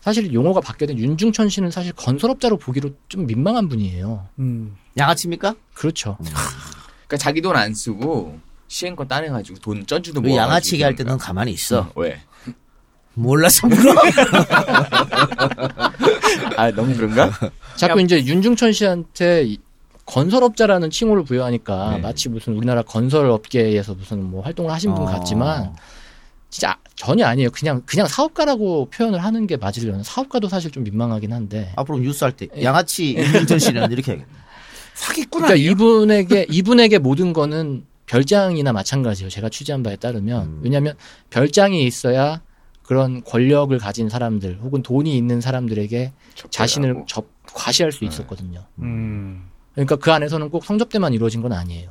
[0.00, 4.26] 사실 용어가 바뀌어된 윤중천 씨는 사실 건설업자로 보기로 좀 민망한 분이에요.
[4.38, 4.76] 음.
[4.96, 5.54] 양아치입니까?
[5.74, 6.16] 그렇죠.
[6.18, 8.38] 그러니까 자기 돈 안 쓰고
[8.68, 11.90] 시행권 따내가지고 돈 쩐주도 그뭐 양아치게 할 때는 가만히 있어.
[11.96, 12.20] 왜?
[13.14, 13.94] 몰라서 물어.
[16.56, 17.30] 아 너무 그런가?
[17.76, 19.58] 자꾸 이제 윤중천 씨한테 이-
[20.06, 21.98] 건설업자라는 칭호를 부여하니까 네.
[21.98, 25.06] 마치 무슨 우리나라 건설업계에서 무슨 뭐 활동을 하신 분 어.
[25.06, 25.74] 같지만
[26.50, 27.50] 진짜 전혀 아니에요.
[27.50, 30.02] 그냥 그냥 사업가라고 표현을 하는 게 맞으려나.
[30.02, 31.72] 사업가도 사실 좀 민망하긴 한데.
[31.76, 34.32] 앞으로 뉴스 할 때 양아치 윤전 씨는 이렇게 해야겠네.
[34.94, 35.70] 사기꾼 그러니까 아니에요?
[35.70, 39.28] 이분에게 이분에게 모든 거는 별장이나 마찬가지예요.
[39.30, 40.60] 제가 취재한 바에 따르면 음.
[40.62, 40.94] 왜냐하면
[41.30, 42.40] 별장이 있어야
[42.82, 46.12] 그런 권력을 가진 사람들 혹은 돈이 있는 사람들에게
[46.50, 48.64] 자신을 접, 과시할 수 있었거든요.
[48.80, 49.50] 음.
[49.74, 51.90] 그러니까 그 안에서는 꼭 성접대만 이루어진 건 아니에요.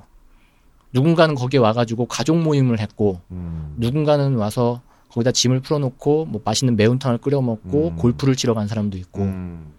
[0.97, 3.75] 누군가는 거기에 와가지고 가족 모임을 했고 음.
[3.77, 7.95] 누군가는 와서 거기다 짐을 풀어놓고 뭐 맛있는 매운탕을 끓여 먹고 음.
[7.97, 9.73] 골프를 치러 간 사람도 있고 음.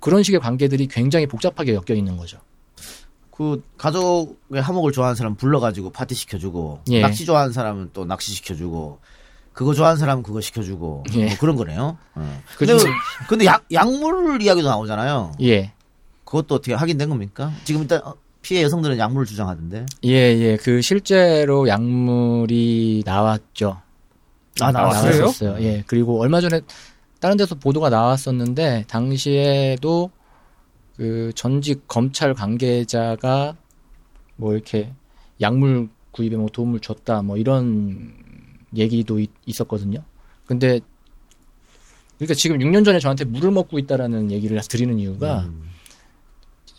[0.00, 2.38] 그런 식의 관계들이 굉장히 복잡하게 엮여 있는 거죠.
[3.30, 7.00] 그 가족의 화목을 좋아하는 사람 불러가지고 파티 시켜주고 예.
[7.00, 8.98] 낚시 좋아하는 사람은 또 낚시 시켜주고
[9.54, 11.26] 그거 좋아하는 사람은 그거 시켜주고 예.
[11.26, 11.96] 뭐 그런 거네요.
[12.14, 12.42] 어.
[12.52, 12.90] 그 근데, 중-
[13.30, 15.32] 근데 약, 약물 이야기도 나오잖아요.
[15.40, 15.72] 예.
[16.26, 17.50] 그것도 어떻게 확인된 겁니까?
[17.64, 19.86] 지금 일단 어, 피해 여성들은 약물을 주장하던데.
[20.04, 20.56] 예, 예.
[20.56, 23.80] 그 실제로 약물이 나왔죠.
[24.60, 25.56] 아, 나왔어요?
[25.60, 25.84] 예.
[25.86, 26.60] 그리고 얼마 전에
[27.20, 30.10] 다른 데서 보도가 나왔었는데 당시에도
[30.96, 33.56] 그 전직 검찰 관계자가
[34.36, 34.92] 뭐 이렇게
[35.40, 38.12] 약물 구입에 뭐 도움을 줬다 뭐 이런
[38.76, 40.02] 얘기도 있, 있었거든요.
[40.46, 40.80] 근데
[42.18, 45.69] 그러니까 지금 6년 전에 저한테 물을 먹고 있다라는 얘기를 드리는 이유가 음.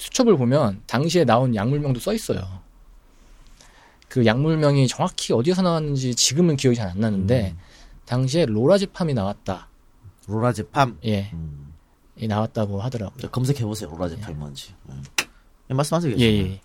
[0.02, 2.42] 수첩을 보면 당시에 나온 약물명도 써 있어요.
[4.08, 7.56] 그 약물명이 정확히 어디서 나왔는지 지금은 기억이 잘 안 나는데
[8.06, 9.68] 당시에 로라제팜이 나왔다.
[10.28, 10.98] 로라제팜.
[11.06, 11.74] 예, 음.
[12.18, 13.30] 이 나왔다고 하더라고요.
[13.30, 13.92] 검색해 보세요.
[13.92, 14.74] 로라제팜이 뭔지.
[14.90, 15.04] 음.
[15.70, 16.18] 예, 말씀하세요.
[16.18, 16.62] 예, 예.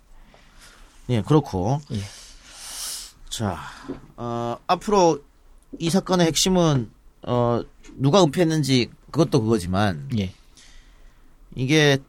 [1.09, 1.79] 예, 그렇고.
[1.91, 1.99] 예.
[3.29, 3.59] 자,
[4.15, 5.23] 어, 앞으로
[5.77, 6.89] 이 사건의 핵심은,
[7.21, 7.61] 어,
[7.95, 10.33] 누가 은폐했는지 그것도 그거지만, 예.
[11.55, 11.99] 이게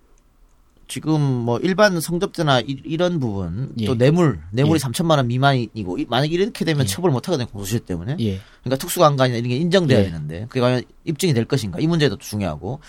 [0.88, 3.86] 지금 뭐 일반 성접대나 이, 런 부분, 예.
[3.86, 4.86] 또 뇌물, 뇌물이 예.
[4.88, 6.86] 3천만 원 미만이고, 이- 만약 이렇게 되면 예.
[6.86, 8.16] 처벌 못 하거든요, 공소시효 때문에.
[8.20, 8.40] 예.
[8.62, 10.04] 그러니까 특수강간이나 이런 게 인정돼야 예.
[10.04, 12.80] 되는데, 그게 과연 입증이 될 것인가, 이 문제도 중요하고,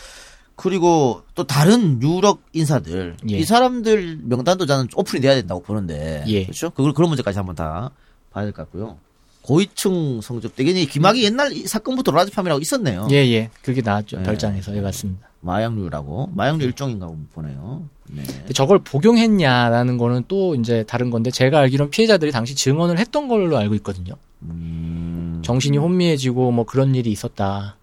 [0.55, 3.37] 그리고 또 다른 유력 인사들, 예.
[3.37, 6.43] 이 사람들 명단도 저는 오픈이 돼야 된다고 보는데, 예.
[6.43, 6.69] 그렇죠?
[6.71, 7.91] 그걸 그런 문제까지 한번 다
[8.31, 8.97] 봐야 될 것 같고요.
[9.41, 13.07] 고위층 성접대, 이게 김학이 옛날 이 사건부터 로라지팜이라고 있었네요.
[13.11, 13.49] 예, 예.
[13.61, 14.17] 그게 나왔죠.
[14.19, 14.23] 예.
[14.23, 14.75] 별장에서.
[14.75, 15.28] 예, 맞습니다.
[15.41, 17.87] 마약류라고, 마약류 일종인가 보네요.
[18.09, 18.23] 네.
[18.53, 23.75] 저걸 복용했냐라는 거는 또 이제 다른 건데 제가 알기로는 피해자들이 당시 증언을 했던 걸로 알고
[23.75, 24.15] 있거든요.
[24.41, 27.77] 음, 정신이 혼미해지고 뭐 그런 일이 있었다.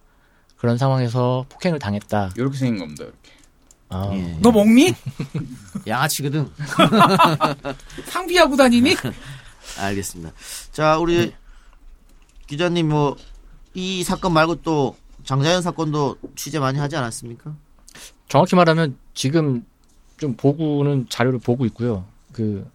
[0.57, 2.31] 그런 상황에서 폭행을 당했다.
[2.35, 3.03] 이렇게 생긴 겁니다.
[3.03, 3.31] 이렇게.
[3.89, 4.37] 아, 예.
[4.41, 4.93] 너 먹니?
[5.87, 6.49] 양아치거든.
[8.05, 8.95] 상비하고 다니니?
[9.79, 10.31] 알겠습니다.
[10.71, 11.33] 자, 우리
[12.47, 13.15] 기자님 뭐
[13.77, 14.95] 이 사건 말고 또
[15.27, 17.53] 장자연 사건도 취재 많이 하지 않았습니까?
[18.29, 19.65] 정확히 말하면 지금
[20.15, 22.05] 좀 보고는 자료를 보고 있고요.
[22.31, 22.65] 그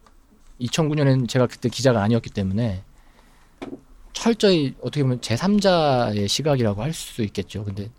[0.60, 2.84] 2009년엔 제가 그때 기자가 아니었기 때문에
[4.12, 7.64] 철저히 어떻게 보면 제3자의 시각이라고 할 수 있겠죠.
[7.64, 7.90] 근데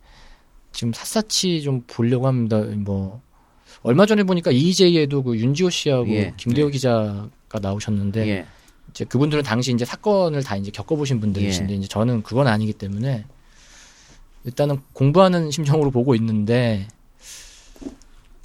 [0.72, 2.60] 지금 샅샅이 좀 보려고 합니다.
[2.60, 3.22] 뭐
[3.82, 6.34] 얼마 전에 보니까 EJ에도 그 윤지호 씨하고 예.
[6.38, 7.28] 김대호 기자가
[7.60, 8.46] 나오셨는데 예.
[8.92, 11.78] 이제 그분들은 당시 이제 사건을 다 이제 겪어보신 분들이신데 예.
[11.78, 13.26] 이제 저는 그건 아니기 때문에
[14.46, 16.88] 일단은 공부하는 심정으로 보고 있는데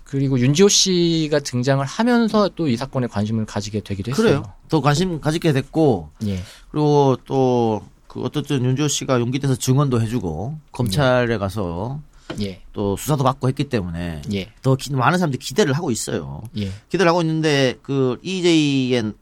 [0.05, 4.25] 그리고 윤지호 씨가 등장을 하면서 또 이 사건에 관심을 가지게 되기도 했어요.
[4.27, 4.53] 그래요.
[4.69, 6.41] 더 관심 가지게 됐고 예,
[6.71, 12.01] 그리고 또 그 어떻든 윤지호 씨가 용기 내서 증언도 해주고 검찰에 가서
[12.41, 16.41] 예, 또 수사도 받고 했기 때문에 예, 더 기- 많은 사람들이 기대를 하고 있어요.
[16.57, 19.13] 예, 기대를 하고 있는데 그 EJ에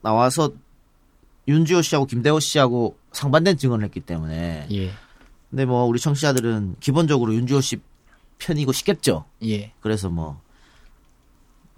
[0.00, 0.52] 나와서
[1.48, 4.90] 윤지호 씨하고 김대호 씨하고 상반된 증언을 했기 때문에 예,
[5.50, 7.80] 근데 뭐 우리 청취자들은 기본적으로 윤지호 씨
[8.38, 9.24] 편이고 싶겠죠.
[9.44, 10.40] 예, 그래서 뭐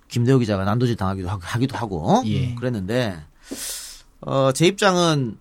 [0.08, 2.22] 김대호 기자가 난도질 당하기도 하고, 하기도 하고 어?
[2.26, 2.54] 예.
[2.54, 3.18] 그랬는데
[4.20, 5.38] 어, 제 입장은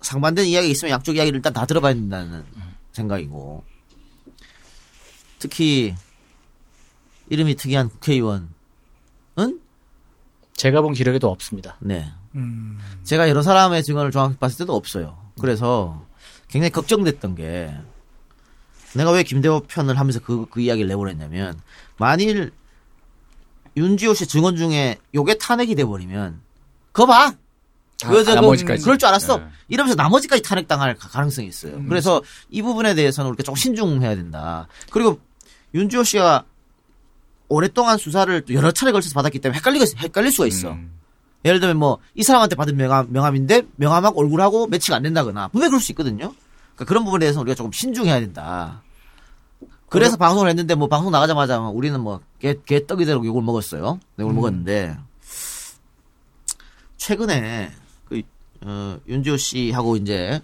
[0.00, 2.44] 상반된 이야기 있으면 양쪽 이야기를 일단 다 들어봐야 된다는
[2.92, 3.64] 생각이고
[5.40, 5.94] 특히
[7.28, 8.48] 이름이 특이한 국회의원은
[10.54, 11.76] 제가 본 기록에도 없습니다.
[11.80, 12.78] 네 음.
[13.02, 15.18] 제가 여러 사람의 증언을 정확히 봤을 때도 없어요.
[15.40, 16.05] 그래서
[16.48, 17.74] 굉장히 걱정됐던 게
[18.94, 21.60] 내가 왜 김대호 편을 하면서 그, 그 이야기를 내보냈냐면
[21.98, 22.52] 만일
[23.76, 26.40] 윤지호 씨 증언 중에 요게 탄핵이 돼버리면
[26.92, 27.36] 그거 봐다
[28.06, 28.82] 그래서 뭐 나머지까지.
[28.84, 29.38] 그럴 줄 알았어.
[29.38, 29.46] 네.
[29.68, 31.76] 이러면서 나머지까지 탄핵당할 가- 가능성이 있어요.
[31.76, 31.88] 음.
[31.88, 34.68] 그래서 이 부분에 대해서는 우리가 좀 신중해야 된다.
[34.90, 35.18] 그리고
[35.74, 36.44] 윤지호 씨가
[37.48, 40.72] 오랫동안 수사를 또 여러 차례 걸쳐서 받았기 때문에 헷갈리가 헷갈릴 수가 있어.
[40.72, 40.95] 음.
[41.46, 45.80] 예를 들면 뭐 이 사람한테 받은 명함 명함인데 명함하고 얼굴하고 매치가 안 된다거나 분명히 그럴
[45.80, 46.32] 수 있거든요.
[46.74, 48.82] 그러니까 그런 부분에 대해서 우리가 조금 신중해야 된다.
[49.88, 54.00] 그래서 방송을 했는데 뭐 방송 나가자마자 우리는 뭐개 개떡이 되고 욕을 먹었어요.
[54.18, 54.96] 욕을 먹었는데
[56.96, 57.70] 최근에
[58.08, 58.22] 그
[58.62, 60.40] 어, 윤지오 씨하고 이제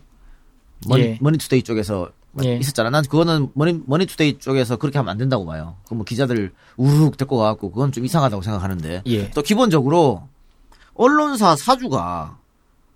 [0.86, 1.18] 머니, 예.
[1.20, 2.10] 머니투데이 쪽에서
[2.44, 2.56] 예.
[2.56, 2.90] 있었잖아.
[2.90, 5.76] 난 그거는 머니, 머니투데이 쪽에서 그렇게 하면 안 된다고 봐요.
[5.88, 9.30] 그뭐 기자들 우르륵 데리고 가갖고 그건 좀 이상하다고 생각하는데 예.
[9.30, 10.28] 또 기본적으로
[10.94, 12.38] 언론사 사주가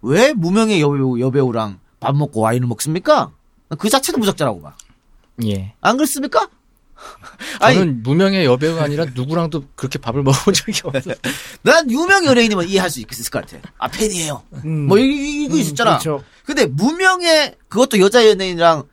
[0.02, 3.32] 왜 무명의 여배우, 여배우랑 밥 먹고 와인을 먹습니까?
[3.78, 4.76] 그 자체도 무적자라고 봐.
[5.44, 5.74] 예.
[5.80, 6.48] 안 그렇습니까?
[7.60, 11.14] 아니, 저는 무명의 여배우가 아니라 누구랑도 그렇게 밥을 먹어본 적이 없어요.
[11.62, 13.58] 난 유명 연예인이면 이해할 수 있을 것 같아.
[13.78, 14.42] 아, 팬이에요.
[14.64, 14.86] 음.
[14.86, 15.98] 뭐, 이거 음, 있었잖아.
[15.98, 16.24] 그렇죠.
[16.44, 18.84] 근데 무명의, 그것도 여자 연예인이랑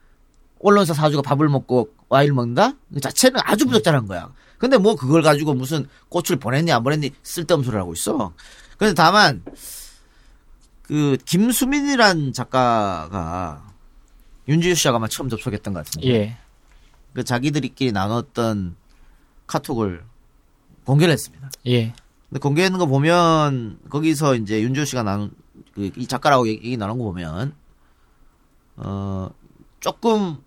[0.61, 2.73] 언론사 사주가 밥을 먹고 와인을 먹는다?
[2.93, 4.31] 그 자체는 아주 부적절한 거야.
[4.57, 8.33] 근데 뭐 그걸 가지고 무슨 꽃을 보냈니 안 보냈니 쓸데없는 소리를 하고 있어.
[8.83, 9.41] 근데 다만,
[10.81, 13.65] 그, 김수민이란 작가가
[14.49, 16.07] 윤지유 씨하고 아마 처음 접촉했던 것 같은데.
[16.09, 16.37] 예.
[17.13, 18.75] 그 자기들끼리 나눴던
[19.47, 20.03] 카톡을
[20.83, 21.49] 공개를 했습니다.
[21.67, 21.93] 예.
[22.27, 25.31] 근데 공개하는 거 보면 거기서 이제 윤지호 씨가 나눈
[25.73, 27.55] 그, 이 작가라고 얘기, 얘기 나눈 거 보면
[28.75, 29.29] 어
[29.79, 30.39] 조금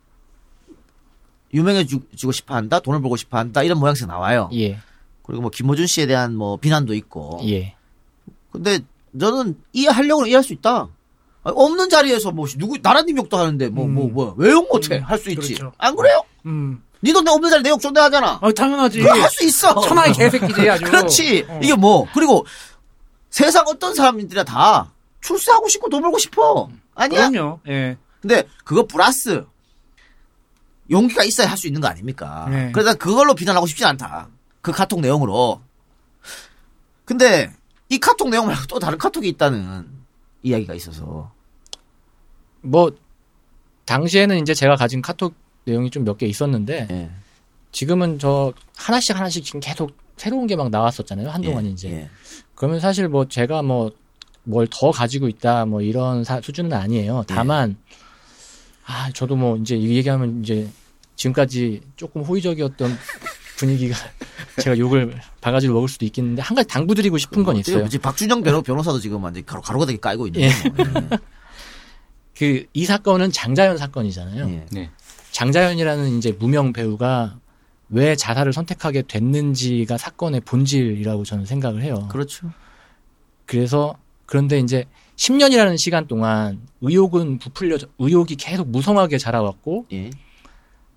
[1.54, 4.50] 유명해지고 싶어 한다, 돈을 벌고 싶어 한다 이런 모양새가 나와요.
[4.52, 4.78] 예.
[5.22, 7.40] 그리고 뭐 김호준 씨에 대한 뭐 비난도 있고.
[7.44, 7.76] 예.
[8.56, 8.78] 근데
[9.18, 10.88] 저는 이해하려고는 이해할 수 있다.
[11.44, 15.30] 없는 자리에서 뭐 누구 나라님 욕도 하는데 뭐 뭐 뭐 왜 욕 못해 할 수
[15.30, 15.54] 있지.
[15.54, 15.72] 그렇죠.
[15.78, 16.24] 안 그래요?
[16.46, 16.82] 음.
[17.04, 18.38] 니도 내 없는 자리 내 욕 존대 하잖아.
[18.42, 19.02] 아, 당연하지.
[19.02, 19.80] 할 수 있어.
[19.82, 20.84] 천하의 개새끼지, 아주.
[20.84, 21.46] 그렇지.
[21.48, 21.60] 어.
[21.62, 22.44] 이게 뭐 그리고
[23.30, 24.90] 세상 어떤 사람들이나 다
[25.20, 26.68] 출세하고 싶고 돈 벌고 싶어.
[26.94, 27.28] 아니야?
[27.30, 27.60] 그럼요.
[27.68, 27.96] 예.
[28.20, 29.44] 근데 그거 플러스
[30.90, 32.46] 용기가 있어야 할 수 있는 거 아닙니까?
[32.50, 32.70] 네.
[32.72, 34.28] 그래서 난 그걸로 비난하고 싶진 않다.
[34.62, 35.60] 그 카톡 내용으로.
[37.04, 37.52] 근데
[37.88, 39.86] 이 카톡 내용 말고 또 다른 카톡이 있다는
[40.42, 41.30] 이야기가 있어서.
[42.62, 42.90] 뭐
[43.84, 45.34] 당시에는 이제 제가 가진 카톡
[45.64, 47.10] 내용이 좀 몇 개 있었는데 예.
[47.72, 51.28] 지금은 저 하나씩 하나씩 지금 계속 새로운 게 막 나왔었잖아요.
[51.30, 51.90] 한동안 예, 이제.
[51.90, 52.10] 예.
[52.54, 53.90] 그러면 사실 뭐 제가 뭐
[54.48, 57.24] 뭘 더 가지고 있다 뭐 이런 사- 수준은 아니에요.
[57.26, 57.76] 다만
[58.86, 60.68] 아 저도 뭐 이제 이 얘기하면 이제
[61.16, 62.96] 지금까지 조금 호의적이었던
[63.56, 63.96] 분위기가
[64.60, 67.88] 제가 욕을 바가지로 먹을 수도 있겠는데 한 가지 당부드리고 싶은 건 있어요.
[67.88, 70.48] 지금 박준영 변호, 변호사도 지금 완전 가로, 가로가닥이 깔고 있는 예.
[70.48, 71.08] 거예요.
[72.36, 74.48] 그이 사건은 장자연 사건이잖아요.
[74.50, 74.66] 예.
[74.70, 74.90] 네.
[75.32, 77.38] 장자연이라는 이제 무명 배우가
[77.88, 82.08] 왜 자살을 선택하게 됐는지가 사건의 본질이라고 저는 생각을 해요.
[82.10, 82.50] 그렇죠.
[83.46, 83.96] 그래서
[84.26, 84.84] 그런데 이제
[85.16, 90.10] 10년이라는 시간 동안 의혹은 부풀려 의혹이 계속 무성하게 자라왔고 예.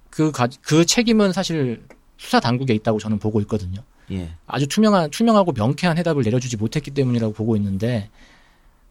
[0.09, 1.83] 그, 가, 그 책임은 사실
[2.19, 3.81] 수사 당국에 있다고 저는 보고 있거든요.
[4.11, 4.29] 예.
[4.45, 8.09] 아주 투명한 투명하고 명쾌한 해답을 내려주지 못했기 때문이라고 보고 있는데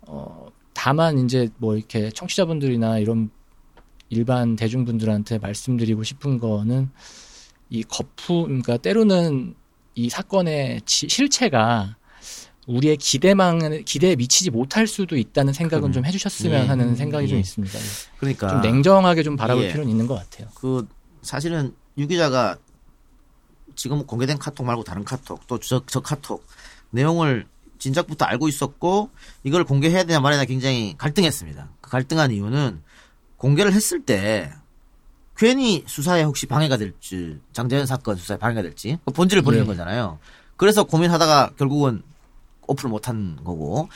[0.03, 3.31] 어 다만 이제 뭐 이렇게 청취자분들이나 이런
[4.09, 6.89] 일반 대중분들한테 말씀드리고 싶은 거는
[7.69, 9.55] 이 거품 그러니까 때로는
[9.95, 11.97] 이 사건의 지- 실체가
[12.67, 16.67] 우리의 기대망 기대에 미치지 못할 수도 있다는 생각은 좀 해주셨으면 예.
[16.67, 17.41] 하는 생각이 좀 예.
[17.41, 17.79] 있습니다.
[18.21, 18.49] 그러니까.
[18.49, 19.69] 좀 냉정하게 좀 바라볼 예.
[19.73, 20.49] 필요는 있는 것 같아요.
[20.55, 20.87] 그
[21.21, 22.57] 사실은 유 기자가
[23.79, 26.45] 지금 공개된 카톡 말고 다른 카톡 또 저 저 카톡
[26.91, 27.47] 내용을
[27.79, 29.11] 진작부터 알고 있었고
[29.45, 31.69] 이걸 공개해야 되냐 되냐 굉장히 갈등했습니다.
[31.81, 32.83] 그 갈등한 이유는
[33.37, 34.53] 공개를 했을 때
[35.37, 39.67] 괜히 수사에 혹시 방해가 될지 장재현 사건 수사에 방해가 될지 그 본질을 버리는 예.
[39.69, 40.19] 거잖아요.
[40.57, 42.03] 그래서 고민하다가 결국은
[42.67, 43.89] 오픈을 못한 거고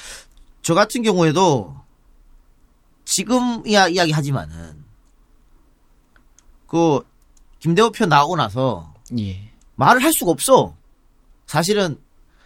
[0.63, 1.77] 저 같은 경우에도
[3.05, 4.85] 지금 이야 이야기 하지만은
[6.69, 7.01] 그
[7.59, 9.52] 김대호 편 나오고 나서 예.
[9.77, 10.75] 말을 할 수가 없어.
[11.47, 11.97] 사실은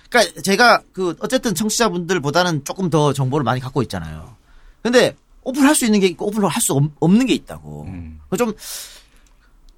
[0.08, 4.36] 그러니까 제가 그 어쨌든 청취자분들보다는 조금 더 정보를 많이 갖고 있잖아요.
[4.82, 7.84] 근데 오픈할 수 있는 게 있고 오픈을 할 수 없는 게 있다고.
[7.88, 8.20] 음.
[8.36, 8.52] 좀,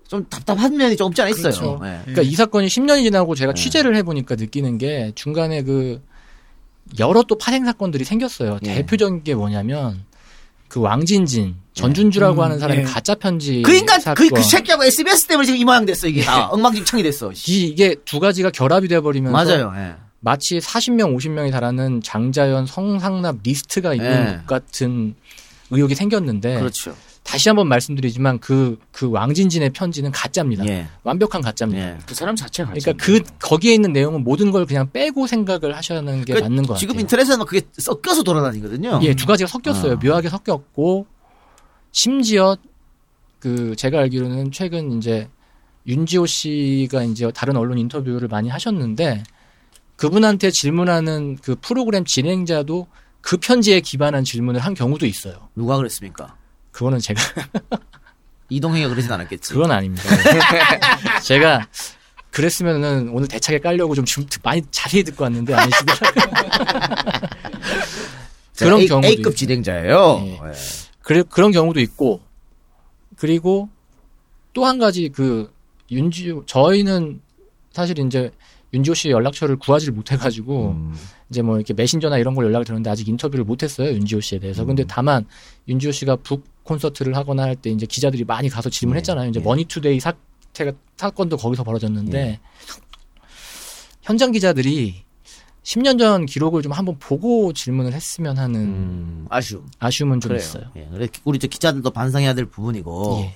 [0.07, 1.43] 좀 답답한 면이 좀 없지 않아 있어요.
[1.43, 1.81] 그렇죠.
[1.85, 2.01] 예.
[2.05, 6.03] 그러니까 이 사건이 10년이 지나고 제가 취재를 해보니까 느끼는 게 중간에 그
[6.99, 8.59] 여러 또 파생 사건들이 생겼어요.
[8.65, 8.75] 예.
[8.77, 10.05] 대표적인 게 뭐냐면
[10.69, 12.85] 그 왕진진 전준주라고 음, 하는 사람이 예.
[12.85, 14.29] 가짜 편지 그 인간, 그.
[14.29, 16.47] 그 새끼하고 SBS 때문에 지금 이 모양 됐어, 이게 다.
[16.53, 17.33] 엉망진창이 됐어.
[17.33, 17.53] 씨.
[17.53, 19.95] 이- 이게 두 가지가 결합이 돼버리면서 맞아요, 예.
[20.21, 24.47] 마치 40명, 50명이 달하는 장자연 성상납 리스트가 있는 예.
[24.47, 25.15] 것 같은
[25.71, 26.95] 의혹이 생겼는데 그렇죠.
[27.29, 30.67] 다시 한번 말씀드리지만 그 그 왕진진의 편지는 가짜입니다.
[30.67, 30.89] 예.
[31.05, 31.91] 완벽한 가짜입니다.
[31.91, 31.99] 예.
[32.05, 36.33] 그 사람 자체가 그러니까 그 거기에 있는 내용은 모든 걸 그냥 빼고 생각을 하셔는 게
[36.33, 37.03] 그러니까 맞는 것 지금 같아요.
[37.03, 38.99] 인터넷에는 그게 섞여서 돌아다니거든요.
[39.05, 39.93] 예, 두 가지가 섞였어요.
[39.93, 39.99] 어.
[40.03, 41.07] 묘하게 섞였고
[41.93, 42.57] 심지어
[43.39, 45.29] 그 제가 알기로는 최근 이제
[45.87, 49.23] 윤지호 씨가 이제 다른 언론 인터뷰를 많이 하셨는데
[49.95, 52.89] 그분한테 질문하는 그 프로그램 진행자도
[53.21, 55.51] 그 편지에 기반한 질문을 한 경우도 있어요.
[55.55, 56.38] 누가 그랬습니까?
[56.79, 57.21] 그거는 제가
[58.51, 59.53] 이동행이가 그러진 않았겠지.
[59.53, 60.05] 그건 아닙니다.
[61.25, 61.67] 제가
[62.31, 66.41] 그랬으면은 오늘 대차게 깔려고 좀좀 많이 자세히 듣고 왔는데 아니시더라고요.
[68.57, 70.21] 그런 A, 경우도 A급 있- 진행자예요.
[70.25, 70.33] 예.
[70.35, 70.39] 예.
[71.03, 72.21] 그래, 그런 경우도 있고,
[73.17, 73.69] 그리고
[74.53, 75.53] 또 한 가지 그,
[75.91, 77.21] 윤지호, 저희는
[77.73, 78.31] 사실 이제
[78.73, 80.95] 윤지호 씨 연락처를 구하지를 못해가지고, 음.
[81.31, 84.65] 이제 뭐 이렇게 메신저나 이런 걸 연락을 드렸는데 아직 인터뷰를 못했어요, 윤지호 씨에 대해서.
[84.65, 85.27] 근데 다만,
[85.67, 89.31] 윤지호 씨가 북 콘서트를 하거나 할 때 이제 기자들이 많이 가서 질문했잖아요.
[89.31, 89.45] 이제 예.
[89.45, 92.39] 머니투데이 사태가, 사건도 거기서 벌어졌는데,
[94.03, 95.05] 현장 기자들이
[95.65, 99.67] 10년 전 기록을 좀 한번 보고 질문을 했으면 하는 음, 아쉬움.
[99.79, 100.41] 아쉬움은 좀 그래요.
[100.43, 100.65] 있어요.
[100.77, 100.89] 예.
[100.93, 103.21] 그래 우리 저 기자들도 반성해야 될 부분이고.
[103.23, 103.35] 예.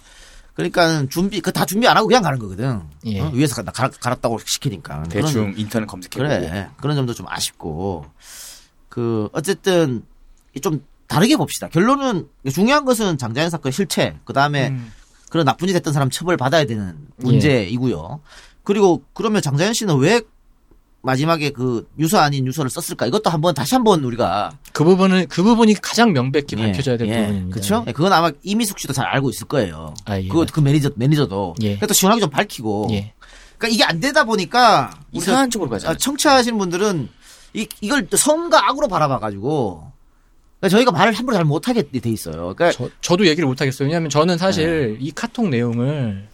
[0.55, 2.81] 그러니까 준비 그 다 준비 안 하고 그냥 가는 거거든.
[3.07, 3.21] 예.
[3.21, 3.31] 어?
[3.35, 5.05] 위에서 가- 갈았다고 시키니까.
[5.11, 8.07] 대충 인터넷 검색해보고 그래 그런 점도 좀 아쉽고
[8.89, 10.03] 그 어쨌든
[10.63, 11.69] 좀 다르게 봅시다.
[11.69, 14.93] 결론은 중요한 것은 장자연 사건 실체 그 다음에 음.
[15.29, 17.25] 그런 나쁜 짓 했던 사람 처벌 받아야 되는 예.
[17.25, 18.21] 문제이고요.
[18.65, 20.23] 그리고 그러면 장자연 씨는 왜
[21.03, 23.07] 마지막에 그 유서 아닌 유서를 썼을까?
[23.07, 27.21] 이것도 한번 다시 한번 우리가 그 부분은 그 부분이 가장 명백히 예, 밝혀져야 될 예,
[27.23, 27.55] 부분입니다.
[27.55, 27.85] 그렇죠?
[27.89, 29.95] 예, 그건 아마 이미숙 씨도 잘 알고 있을 거예요.
[30.05, 30.29] 아, 예.
[30.29, 31.57] 그, 그 매니저 매니저도.
[31.63, 31.77] 예.
[31.77, 32.89] 그래도 시원하게 좀 밝히고.
[32.93, 33.13] 예.
[33.59, 35.93] 그러니까 이게 안 되다 보니까 이상한 쪽으로 가잖아.
[35.93, 37.09] 아, 청취하시는 분들은
[37.55, 39.93] 이, 이걸 또 성과 악으로 바라봐가지고
[40.63, 42.55] 그러니까 저희가 말을 함부로 잘 못하게 돼 있어요.
[42.55, 43.87] 그러니까 저, 저도 얘기를 못 하겠어요.
[43.89, 44.99] 왜냐하면 저는 사실 네.
[45.01, 46.29] 이 카톡 내용을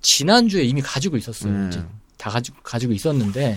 [0.00, 1.52] 지난주에 이미 가지고 있었어요.
[1.52, 1.88] 음.
[2.18, 3.56] 다 가지고 가지고 있었는데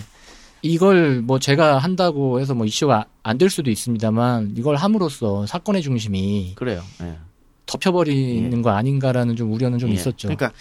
[0.62, 6.54] 이걸 뭐 제가 한다고 해서 뭐 이슈가 안 될 수도 있습니다만 이걸 함으로써 사건의 중심이
[6.56, 6.84] 그래요.
[7.02, 7.18] 예.
[7.66, 9.94] 덮여버리는 거 아닌가라는 좀 우려는 좀 예.
[9.94, 10.28] 있었죠.
[10.28, 10.52] 그러니까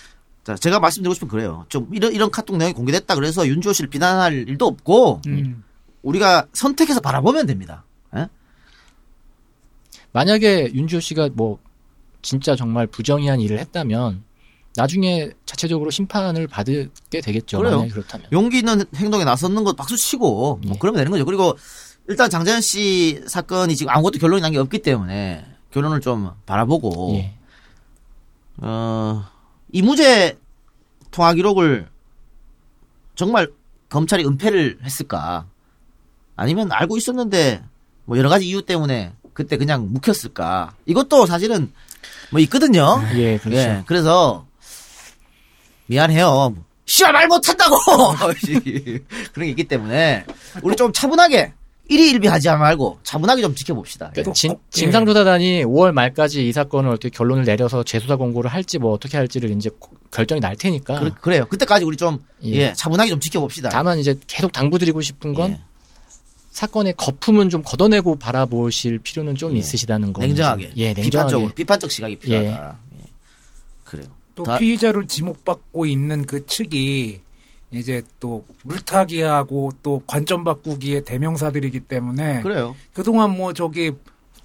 [0.43, 1.67] 자, 제가 말씀드리고 싶은 건 그래요.
[1.69, 5.63] 좀 이런 이런 카톡 내용이 공개됐다 그래서 윤주호 씨를 비난할 일도 없고 음.
[6.03, 7.85] 우리가 선택해서 바라보면 됩니다.
[10.15, 10.19] 예?
[10.19, 11.59] 만약에 윤지호 씨가 뭐
[12.23, 14.23] 진짜 정말 부정의한 일을 했다면
[14.77, 16.89] 나중에 자체적으로 심판을 받게
[17.23, 17.59] 되겠죠.
[17.59, 17.87] 그래요.
[17.91, 18.27] 그렇다면.
[18.33, 20.79] 용기 있는 행동에 나섰는 것 박수 치고 뭐 예.
[20.81, 21.25] 그러면 되는 거죠.
[21.25, 21.57] 그리고
[22.09, 27.35] 일단 장자연 씨 사건이 지금 아무것도 결론이 난 게 없기 때문에 결론을 좀 바라보고 예.
[28.59, 29.25] 어,
[29.73, 30.39] 이무죄
[31.11, 31.89] 통화 기록을
[33.15, 33.51] 정말
[33.89, 35.47] 검찰이 은폐를 했을까?
[36.37, 37.63] 아니면 알고 있었는데
[38.07, 40.75] 뭐 여러 가지 이유 때문에 그때 그냥 묵혔을까?
[40.87, 41.71] 이것도 사실은
[42.31, 43.03] 뭐 있거든요.
[43.17, 43.59] 예, 그렇죠.
[43.59, 44.47] 예, 그래서
[45.87, 46.55] 미안해요.
[46.87, 47.77] 씨발 말 못한다고
[49.33, 50.25] 그런 게 있기 때문에
[50.63, 51.53] 우리 좀 차분하게
[51.89, 54.07] 일희일비하지 말고 차분하게 좀 지켜봅시다.
[54.07, 54.11] 예.
[54.13, 59.17] 그러니까 진, 진상조사단이 5월 말까지 이 사건을 어떻게 결론을 내려서 재수사 공고를 할지 뭐 어떻게
[59.19, 61.01] 할지를 이제 고- 결정이 날 테니까.
[61.01, 61.47] 그, 그래요.
[61.47, 62.51] 그때까지 우리 좀 예.
[62.53, 63.69] 예, 차분하게 좀 지켜봅시다.
[63.71, 65.61] 다만 이제 계속 당부드리고 싶은 건 예.
[66.55, 69.59] 사건의 거품은 좀 걷어내고 바라보실 필요는 좀 예.
[69.59, 70.21] 있으시다는 거.
[70.23, 71.03] 냉정하게, 예, 냉정하게.
[71.11, 72.79] 비판적으로 비판적 시각이 필요하다.
[73.01, 73.03] 예.
[73.83, 74.07] 그래요.
[74.37, 77.21] 또 다- 피의자로 지목받고 있는 그 측이
[77.73, 82.77] 이제 또 물타기하고 또 관점 바꾸기의 대명사들이기 때문에 그래요.
[82.93, 83.91] 그동안 뭐 저기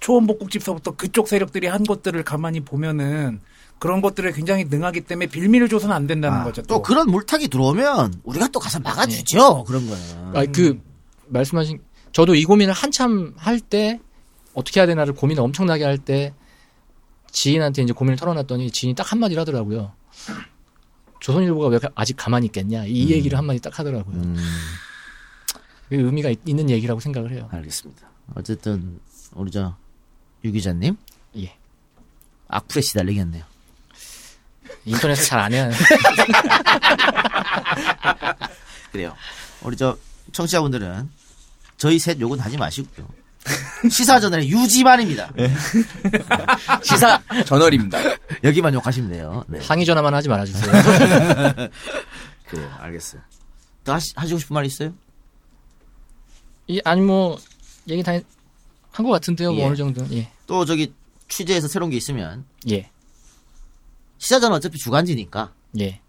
[0.00, 3.38] 초원복국집서부터 그쪽 세력들이 한 것들을 가만히 보면은
[3.78, 6.62] 그런 것들에 굉장히 능하기 때문에 빌미를 줘서는 안 된다는 아, 거죠.
[6.62, 9.62] 또 그런 물타기 들어오면 우리가 또 가서 막아주죠.
[9.64, 10.36] 그런 거는.
[10.36, 10.80] 아, 그
[11.28, 11.78] 말씀하신
[12.12, 14.00] 저도 이 고민을 한참 할 때
[14.54, 16.34] 어떻게 해야 되나를 고민을 엄청나게 할 때
[17.30, 19.92] 지인한테 이제 고민을 털어놨더니 지인이 딱 한마디를 하더라고요.
[21.20, 24.16] 조선일보가 왜 아직 가만히 있겠냐 이 얘기를 한마디 딱 하더라고요.
[24.16, 24.36] 음,
[25.88, 27.48] 그 의미가 있, 는 얘기라고 생각을 해요.
[27.52, 28.08] 알겠습니다.
[28.34, 28.98] 어쨌든
[29.34, 29.76] 우리 저
[30.42, 30.96] 유 기자님
[31.36, 31.54] 예.
[32.48, 33.44] 악플에 시달리겠네요.
[34.86, 35.70] 인터넷을 잘 안 해야
[38.90, 39.14] 그래요.
[39.62, 39.98] 우리 저
[40.32, 41.10] 청취자분들은
[41.80, 43.08] 저희 셋 욕은 하지 마시고요.
[43.90, 45.32] 시사전의 유지만입니다.
[46.84, 47.98] 시사 저널입니다.
[48.44, 49.42] 여기만 욕하시면 돼요.
[49.48, 49.58] 네.
[49.62, 50.70] 항의 전화만 하지 말아주세요.
[52.46, 52.70] 그래요.
[52.78, 53.22] 알겠어요.
[53.84, 54.92] 또 하시, 하시고 싶은 말 있어요?
[56.66, 57.38] 이 아니 뭐
[57.88, 58.12] 얘기 다
[58.92, 59.52] 한 것 같은데요.
[59.52, 59.66] 뭐 예.
[59.68, 60.04] 어느 정도.
[60.12, 60.28] 예.
[60.48, 60.92] 또 저기
[61.28, 62.90] 취재에서 새로운 게 있으면 예.
[64.18, 66.00] 시사전은 어차피 주간지니까 예.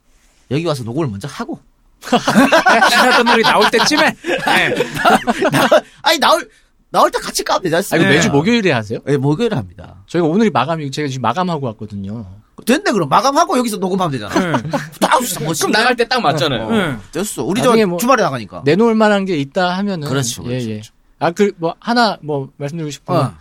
[0.49, 1.61] 여기 와서 녹음을 먼저 하고
[2.89, 4.01] 시사전널이 나올 때쯤에
[4.45, 4.75] 네.
[6.03, 6.49] 아니 나올
[6.89, 8.09] 나올 때 같이 까면 되지 아, 않습니까?
[8.09, 8.99] 이거 매주 목요일에 하세요?
[9.05, 10.03] 네, 목요일에 합니다.
[10.07, 12.25] 저희가 오늘이 마감이, 제가 지금 마감하고 왔거든요.
[12.65, 13.07] 됐네, 그럼.
[13.07, 14.33] 마감하고 여기서 녹음하면 되잖아.
[14.57, 14.69] 네.
[14.99, 15.53] 딱 멋있네.
[15.57, 16.69] 그럼 나갈 때 딱 맞잖아요.
[16.69, 16.97] 네.
[17.13, 17.43] 됐어.
[17.45, 18.63] 우리 저 뭐- 주말에 나가니까.
[18.65, 20.09] 내놓을 만한 게 있다 하면은.
[20.09, 20.81] 그렇죠, 그렇죠, 예, 예.
[21.19, 23.33] 아, 그, 뭐, 하나, 뭐, 말씀드리고 싶은 건, 어.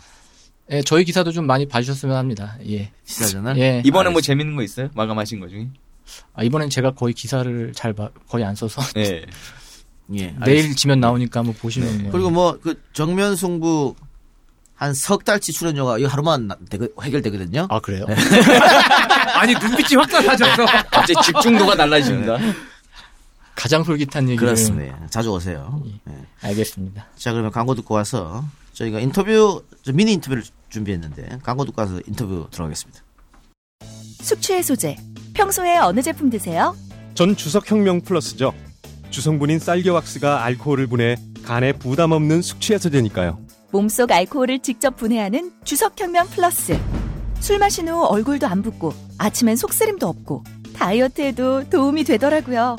[0.71, 2.57] 예, 저희 기사도 좀 많이 봐주셨으면 합니다.
[2.69, 2.93] 예.
[3.05, 3.59] 시사전을.
[3.59, 3.83] 예.
[3.85, 4.91] 이번에 뭐 재밌는 거 있어요?
[4.95, 5.67] 마감하신 거 중에?
[6.35, 8.83] 아, 이번엔 제가 거의 기사를 잘 봐, 거의 안 써서.
[8.97, 9.25] 예.
[10.15, 10.35] 예.
[10.45, 12.03] 내일 지면 나오니까 한번 보시면.
[12.03, 12.13] 뭐.
[12.13, 13.95] 그리고 뭐, 그, 정면 승부,
[14.75, 17.67] 한 석 달치 출연료가 이거 하루만 나- 되거- 해결되거든요.
[17.69, 18.07] 아, 그래요?
[19.35, 20.65] 아니 눈빛이 확 달라졌어.
[20.91, 22.39] 갑자기 집중도가 달라집니다.
[23.55, 24.37] 가장 솔깃한 얘기를.
[24.47, 25.07] 그렇습니다.
[25.11, 25.83] 자주 오세요.
[26.09, 26.15] 예.
[26.49, 27.07] 알겠습니다.
[27.17, 28.43] 자, 그러면 광고 듣고 와서
[28.73, 33.03] 저희가 인터뷰, 저 미니 인터뷰를 준비했는데 광고 듣고 와서 인터뷰 들어가겠습니다.
[34.23, 34.97] 숙취 해소제.
[35.41, 36.77] 평소에 어느 제품 드세요?
[37.15, 38.53] 전 주석혁명 플러스죠.
[39.09, 43.39] 주성분인 쌀겨왁스가 알코올을 분해 간에 부담 없는 숙취해소제니까요.
[43.71, 46.79] 몸속 알코올을 직접 분해하는 주석혁명 플러스.
[47.41, 50.45] 술 마신 후 얼굴도 안 붓고 아침엔 속쓰림도 없고
[50.77, 52.77] 다이어트에도 도움이 되더라고요.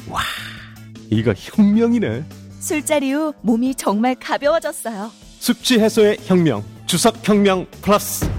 [1.09, 2.23] 이거 혁명이네.
[2.59, 5.09] 술자리 후 몸이 정말 가벼워졌어요.
[5.39, 6.63] 숙취 해소의 혁명.
[6.85, 8.29] 주석혁명 플러스.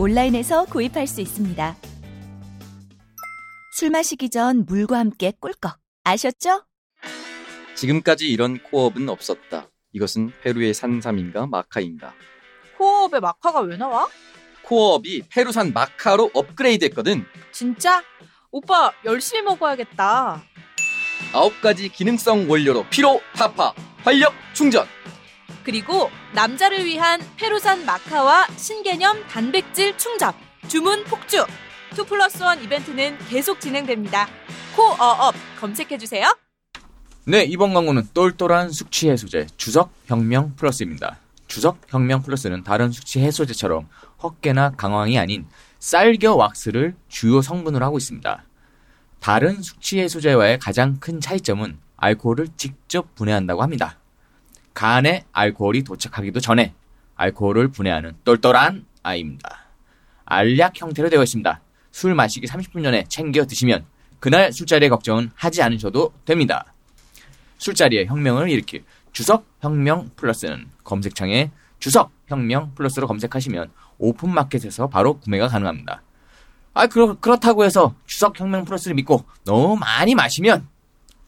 [0.00, 1.76] 온라인에서 구입할 수 있습니다.
[3.82, 5.76] 술 마시기 전 물과 함께 꿀꺽.
[6.04, 6.64] 아셨죠?
[7.74, 9.72] 지금까지 이런 코업은 없었다.
[9.90, 12.14] 이것은 페루의 산삼인가 마카인가.
[12.78, 14.06] 코업에 마카가 왜 나와?
[14.62, 17.24] 코어업이 페루산 마카로 업그레이드 했거든.
[17.50, 18.04] 진짜?
[18.52, 20.40] 오빠 열심히 먹어야겠다.
[21.32, 23.74] 아홉 가지 기능성 원료로 피로 타파,
[24.04, 24.86] 활력 충전.
[25.64, 30.32] 그리고 남자를 위한 페루산 마카와 신개념 단백질 충전,
[30.68, 31.44] 주문 폭주.
[31.92, 34.26] 2 플러스 1 이벤트는 계속 진행됩니다.
[34.74, 36.26] 코어업 검색해주세요.
[37.24, 41.18] 네, 이번 광고는 똘똘한 숙취 해소제 주석 혁명 플러스입니다.
[41.46, 43.88] 주석 혁명 플러스는 다른 숙취 해소제처럼
[44.22, 45.46] 헛개나 강황이 아닌
[45.78, 48.42] 쌀겨 왁스를 주요 성분으로 하고 있습니다.
[49.20, 53.98] 다른 숙취 해소제와의 가장 큰 차이점은 알코올을 직접 분해한다고 합니다.
[54.72, 56.74] 간에 알코올이 도착하기도 전에
[57.16, 59.66] 알코올을 분해하는 똘똘한 아이입니다.
[60.24, 61.60] 알약 형태로 되어 있습니다.
[61.92, 63.84] 술 마시기 30분 전에 챙겨 드시면
[64.18, 66.64] 그날 술자리의 걱정은 하지 않으셔도 됩니다.
[67.58, 76.02] 술자리에 혁명을 일으킬 주석 혁명 플러스는 검색창에 주석 혁명 플러스로 검색하시면 오픈마켓에서 바로 구매가 가능합니다.
[76.74, 80.66] 아, 그렇, 그렇다고 해서 주석 혁명 플러스를 믿고 너무 많이 마시면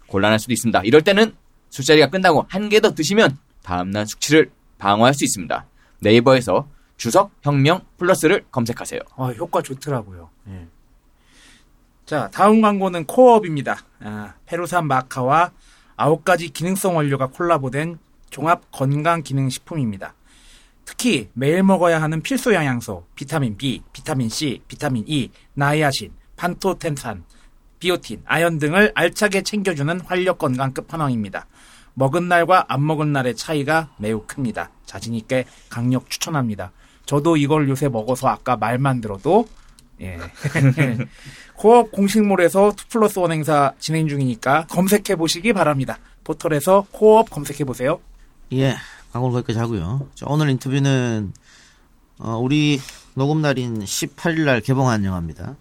[0.07, 0.83] 곤란할 수도 있습니다.
[0.85, 1.35] 이럴 때는
[1.71, 5.67] 술자리가 끝나고 한 개 더 드시면 다음날 숙취를 방어할 수 있습니다.
[6.01, 9.01] 네이버에서 주석 혁명 플러스를 검색하세요.
[9.17, 10.31] 아, 효과 좋더라고요.
[10.49, 10.67] 예.
[12.07, 13.79] 자, 다음 광고는 코어업입니다.
[14.01, 15.53] 아, 페루산 마카와
[15.97, 17.99] 아홉 가지 기능성 원료가 콜라보된
[18.31, 20.15] 종합 건강 기능 식품입니다.
[20.85, 27.25] 특히 매일 먹어야 하는 필수 영양소, 비타민 B, 비타민 C, 비타민 E, 나이아신, 판토텐산,
[27.79, 31.47] 비오틴, 아연 등을 알차게 챙겨주는 활력 건강 끝판왕입니다.
[31.95, 34.71] 먹은 날과 안 먹은 날의 차이가 매우 큽니다.
[34.85, 36.73] 자신 있게 강력 추천합니다.
[37.07, 39.47] 저도 이걸 요새 먹어서 아까 말만 들어도
[40.01, 40.19] 예.
[41.55, 45.99] 코업 공식몰에서 2 플러스 1 행사 진행 중이니까 검색해 보시기 바랍니다.
[46.25, 48.01] 포털에서 코업 검색해 보세요.
[48.53, 48.75] 예,
[49.13, 50.09] 광고를 거기까지 하고요.
[50.15, 51.33] 자, 오늘 인터뷰는
[52.19, 52.81] 어, 우리
[53.15, 55.57] 녹음 날인 18일 날 개봉한 영화입니다.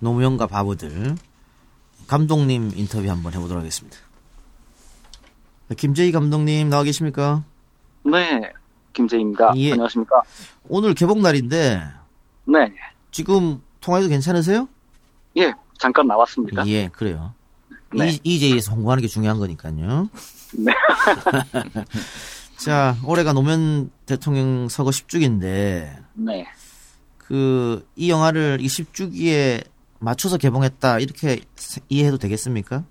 [0.00, 1.16] 노무현과 바보들
[2.06, 3.96] 감독님 인터뷰 한번 해보도록 하겠습니다.
[5.68, 7.44] 네, 김재희 감독님 나와 계십니까?
[8.04, 8.52] 네,
[8.92, 9.52] 김재입니다.
[9.56, 9.72] 예.
[9.72, 10.22] 안녕하십니까?
[10.68, 11.82] 오늘 개봉 날인데
[12.46, 12.72] 네,
[13.10, 14.68] 지금 통화해도 괜찮으세요?
[15.36, 16.66] 예, 잠깐 나왔습니다.
[16.66, 17.34] 예, 그래요.
[17.94, 18.10] 네.
[18.10, 20.08] 이, EJ에서 홍보하는 게 중요한 거니까요.
[20.58, 20.72] 네.
[22.56, 26.46] 자, 올해가 노무현 대통령 서거 10주기인데 네.
[27.18, 29.64] 그 이 영화를 이 10주기에
[30.00, 32.84] 맞춰서 개봉했다 이렇게 세- 이해해도 되겠습니까?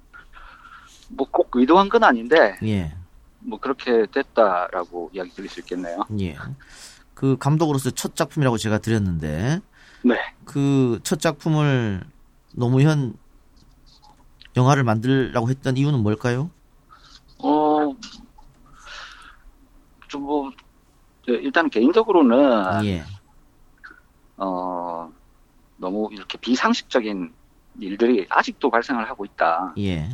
[1.10, 2.94] 뭐 꼭 의도한 건 아닌데, 예,
[3.40, 6.04] 뭐 그렇게 됐다라고 이야기 드릴 수 있겠네요.
[6.20, 6.36] 예.
[7.14, 9.60] 그 감독으로서 첫 작품이라고 제가 드렸는데
[10.04, 10.16] 네.
[10.46, 12.04] 그 첫 작품을
[12.54, 13.14] 노무현
[14.56, 16.50] 영화를 만들라고 했던 이유는 뭘까요?
[17.38, 17.94] 어,
[20.08, 20.50] 좀 뭐,
[21.26, 23.04] 저 일단 개인적으로는, 예,
[24.38, 25.10] 어,
[25.78, 27.32] 너무 이렇게 비상식적인
[27.80, 29.74] 일들이 아직도 발생을 하고 있다.
[29.78, 30.10] 예,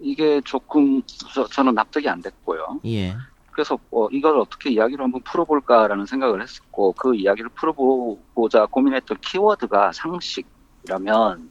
[0.00, 2.80] 이게 조금 저, 저는 납득이 안 됐고요.
[2.86, 3.16] 예,
[3.50, 11.50] 그래서 어, 이걸 어떻게 이야기로 한번 풀어볼까라는 생각을 했었고 그 이야기를 풀어보고자 고민했던 키워드가 상식이라면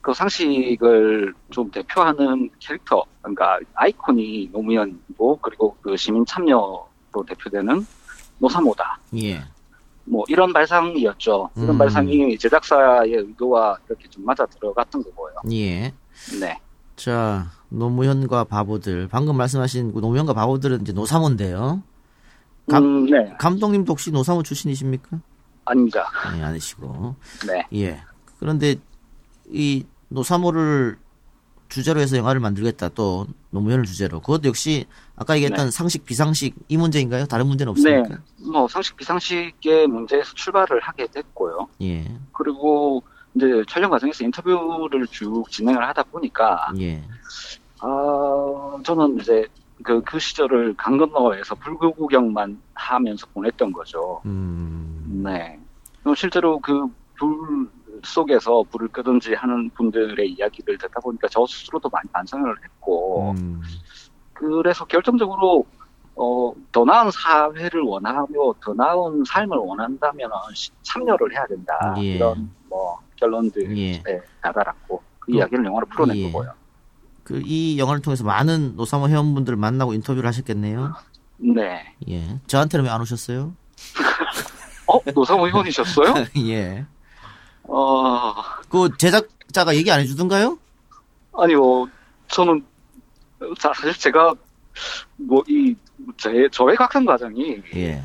[0.00, 6.88] 그 상식을 좀 대표하는 캐릭터, 그러니까 아이콘이 노무현이고 그리고 그 시민 참여로
[7.26, 7.86] 대표되는
[8.38, 8.98] 노사모다.
[9.18, 9.42] 예.
[10.04, 11.50] 뭐 이런 발상이었죠.
[11.56, 11.78] 이런 음.
[11.78, 15.34] 발상이 제작사의 의도와 이렇게 좀 맞아 들어갔던 거고요.
[15.52, 15.92] 예.
[16.40, 16.58] 네.
[16.96, 19.08] 자, 노무현과 바보들.
[19.08, 21.82] 방금 말씀하신 그 노무현과 바보들은 이제 노사모인데요.
[22.68, 23.34] 감, 음, 네.
[23.38, 25.20] 감독님도 혹시 노사모 출신이십니까?
[25.64, 26.10] 아닙니다.
[26.34, 27.14] 네, 아니시고.
[27.46, 27.66] 네.
[27.74, 28.02] 예.
[28.38, 28.76] 그런데
[29.50, 30.96] 이 노사모를
[31.68, 32.88] 주제로 해서 영화를 만들겠다.
[32.90, 34.20] 또 노무현을 주제로.
[34.20, 35.70] 그것도 역시 아까 얘기했던 네.
[35.70, 37.26] 상식 비상식 이 문제인가요?
[37.26, 38.08] 다른 문제는 없습니까?
[38.08, 38.50] 네.
[38.50, 41.68] 뭐 상식 비상식의 문제에서 출발을 하게 됐고요.
[41.82, 42.18] 예.
[42.32, 43.02] 그리고
[43.34, 47.02] 이제 촬영 과정에서 인터뷰를 쭉 진행을 하다 보니까 예.
[47.80, 49.46] 아 저는 이제
[49.82, 54.20] 그, 그 시절을 강 건너에서 불교 구경만 하면서 보냈던 거죠.
[54.26, 55.22] 음.
[55.24, 55.58] 네.
[56.16, 57.68] 실제로 그 불
[58.04, 63.60] 속에서 불을 끄든지 하는 분들의 이야기를 듣다 보니까 저 스스로도 많이 반성을 했고, 음.
[64.32, 65.66] 그래서 결정적으로
[66.14, 70.30] 어, 더 나은 사회를 원하며 더 나은 삶을 원한다면
[70.82, 71.94] 참여를 해야 된다.
[71.98, 72.14] 예.
[72.14, 74.02] 이런 뭐 결론들에 예.
[74.42, 76.30] 다다랐고 그 그- 이야기를 영화로 풀어낸 예.
[76.32, 76.52] 거고요.
[77.24, 80.94] 그 이 영화를 통해서 많은 노사모 회원분들을 만나고 인터뷰를 하셨겠네요.
[81.36, 81.94] 네.
[82.08, 82.40] 예.
[82.46, 83.52] 저한테는 왜 안 오셨어요?
[84.86, 84.98] 어?
[85.14, 86.14] 노사모 회원이셨어요?
[86.48, 86.86] 예.
[87.64, 88.34] 어,
[88.70, 90.58] 그 제작자가 얘기 안 해주던가요?
[91.36, 91.86] 아니요.
[92.28, 92.64] 저는
[93.58, 94.32] 자, 사실 제가
[95.16, 95.74] 뭐 이
[96.16, 98.02] 제, 저의 각성 과정이 예.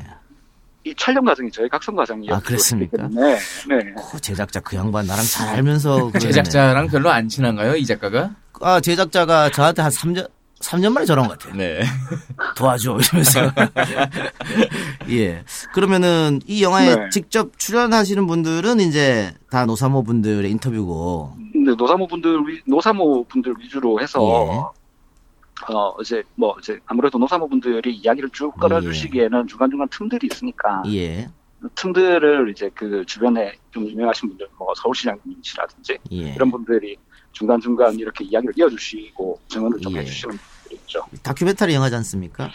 [0.84, 2.96] 이 촬영 과정이 저의 각성 과정이었기 아, 그랬습니까?
[3.08, 3.34] 때문에
[3.68, 3.94] 네.
[4.12, 6.10] 그 제작자 그 양반 나랑 잘 알면서.
[6.20, 8.32] 제작자랑 별로 안 친한가요, 이 작가가?
[8.60, 10.28] 아 제작자가 저한테 한 3년
[10.60, 11.56] 3년 만에 전화온 것 같아요.
[11.56, 11.82] 네.
[12.56, 13.40] 도와줘 이러면서.
[15.10, 15.42] 예.
[15.72, 17.08] 그러면은 이 영화에 네.
[17.10, 21.32] 직접 출연하시는 분들은 이제 다 노사모 분들의 인터뷰고.
[21.52, 24.83] 근데 노사모 분들 위- 노사모 분들 위주로 해서 예.
[25.68, 31.28] 어 이제 뭐 이제 아무래도 노사모 분들이 이야기를 쭉 끌어주시기에는 중간 중간 틈들이 있으니까 예.
[31.76, 36.34] 틈들을 이제 그 주변에 좀 유명하신 분들 뭐 서울시장님이시라든지 예.
[36.34, 36.96] 이런 분들이
[37.32, 40.00] 중간 중간 이렇게 이야기를 이어주시고 증언을 좀 예.
[40.00, 41.04] 해주시는 분들이 있죠.
[41.22, 42.50] 다큐멘터리 영화지 않습니까?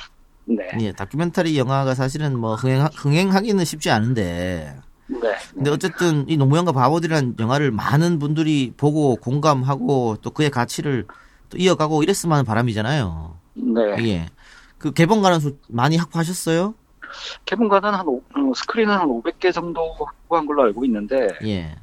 [0.46, 0.70] 네.
[0.82, 0.92] 예.
[0.92, 4.76] 다큐멘터리 영화가 사실은 뭐 흥행 흥행 하기는 쉽지 않은데.
[5.08, 5.36] 네.
[5.54, 11.06] 근데 어쨌든 이 노무현과 바보들이라는 영화를 많은 분들이 보고 공감하고 또 그의 가치를
[11.50, 13.38] 또 이어가고 이랬으면 하는 바람이잖아요.
[13.56, 13.82] 네.
[14.08, 14.26] 예.
[14.78, 16.74] 그 개봉 가는 수 많이 확보하셨어요?
[17.46, 21.76] 개봉관은 한 오- 어, 스크린은 한 500개 정도 확보한 걸로 알고 있는데 예.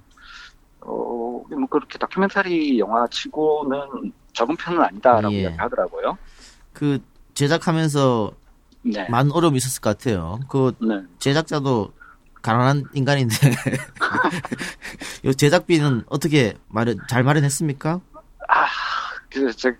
[0.80, 5.40] 어, 뭐 그렇게 다큐멘터리 영화 치고는 적은 편은 아니다라고 예.
[5.42, 6.16] 이야기하더라고요.
[6.72, 7.00] 그
[7.34, 8.32] 제작하면서
[8.82, 9.08] 네.
[9.08, 10.38] 많은 어려움이 있었을 것 같아요.
[10.48, 11.02] 그 네.
[11.18, 11.92] 제작자도
[12.40, 13.34] 가난한 인간인데
[15.24, 18.00] 이 제작비는 어떻게 마련 잘 마련했습니까?
[18.12, 18.60] 그, 제,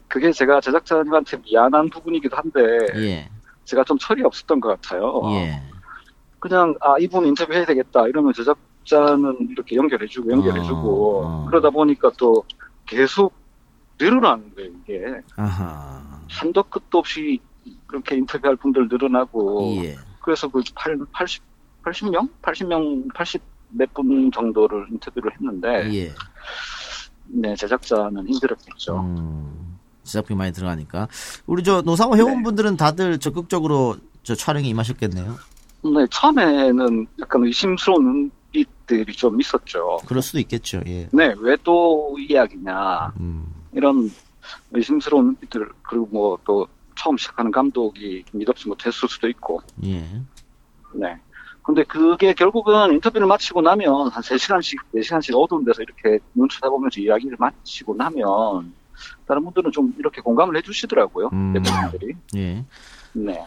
[0.09, 2.61] 그게 제가 제작자님한테 미안한 부분이기도 한데
[2.97, 3.28] 예.
[3.64, 5.20] 제가 좀 철이 없었던 것 같아요.
[5.32, 5.61] 예.
[6.38, 11.44] 그냥 아 이분 인터뷰 해야 되겠다 이러면 제작자는 이렇게 연결해주고 연결해주고 어, 어.
[11.47, 12.44] 그러다 보니까 또
[12.86, 13.34] 계속
[13.99, 16.20] 늘어나는 거예요 이게 아하.
[16.30, 17.40] 한도 끝도 없이
[17.86, 19.97] 그렇게 인터뷰할 분들 늘어나고 예.
[20.20, 21.42] 그래서 그 8, 80
[21.84, 26.12] 80명 80명 80 몇 분 정도를 인터뷰를 했는데 예.
[27.29, 29.01] 네 제작자는 힘들었겠죠.
[29.01, 31.09] 음, 제작비 많이 들어가니까
[31.47, 35.35] 우리 저 노사모 회원분들은 다들 적극적으로 저 촬영에 임하셨겠네요.
[35.85, 39.99] 네 처음에는 약간 의심스러운 눈빛들이 좀 있었죠.
[40.07, 40.81] 그럴 수도 있겠죠.
[40.87, 41.09] 예.
[41.12, 43.12] 네, 왜 또 이야기냐.
[43.20, 43.47] 음.
[43.72, 44.11] 이런
[44.72, 46.66] 의심스러운 눈빛들, 그리고 뭐 또
[46.99, 50.01] 처음 시작하는 감독이 믿었지 못했을 수도 있고, 예.
[50.95, 51.14] 네.
[51.67, 57.37] 근데 그게 결국은 인터뷰를 마치고 나면 한 3시간씩, 4시간씩 어두운 데서 이렇게 눈 쳐다보면서 이야기를
[57.41, 58.73] 마치고 나면
[59.27, 61.31] 다른 분들은 좀 이렇게 공감을 해주시더라고요.
[61.33, 61.53] 음.
[61.55, 62.14] 대부분들이.
[62.37, 62.64] 예.
[63.14, 63.45] 네.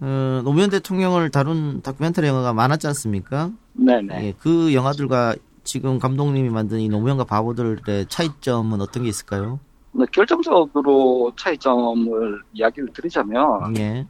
[0.00, 3.50] 어, 노무현 대통령을 다룬 다큐멘터리 영화가 많았지 않습니까?
[3.72, 4.26] 네네.
[4.26, 5.34] 예, 그 영화들과
[5.64, 9.58] 지금 감독님이 만든 이 노무현과 바보들의 차이점은 어떤 게 있을까요?
[9.90, 14.06] 근데 결정적으로 차이점을 이야기를 드리자면, 예.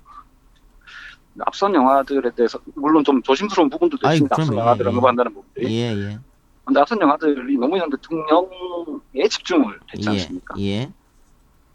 [1.46, 4.34] 앞선 영화들에 대해서, 물론 좀 조심스러운 부분들도 아이, 있습니다.
[4.34, 4.60] 앞선 그럼요.
[4.62, 5.74] 영화들 예, 언급한다는 부분들이.
[5.74, 6.18] 예, 예.
[6.64, 10.54] 근데 앞선 영화들이 노무현 대통령에 집중을 했지 예, 않습니까?
[10.58, 10.92] 예.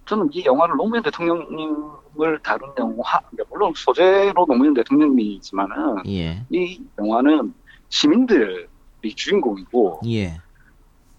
[0.05, 6.45] 저는 이 영화를 노무현 대통령님을 다룬 영화, 그러니까 물론 소재로 노무현 대통령이지만은 예.
[6.49, 7.53] 이 영화는
[7.89, 8.68] 시민들이
[9.16, 10.38] 주인공이고 예.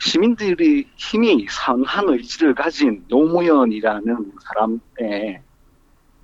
[0.01, 5.41] 시민들이 힘이 선한 의지를 가진 노무현이라는 사람의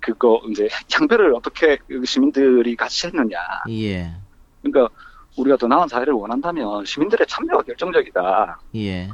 [0.01, 3.37] 그거 이제 향배를 어떻게 그 시민들이 같이 했느냐.
[3.69, 4.11] 예.
[4.61, 4.93] 그러니까
[5.37, 8.59] 우리가 더 나은 사회를 원한다면 시민들의 참여가 결정적이다.
[8.75, 9.09] 예.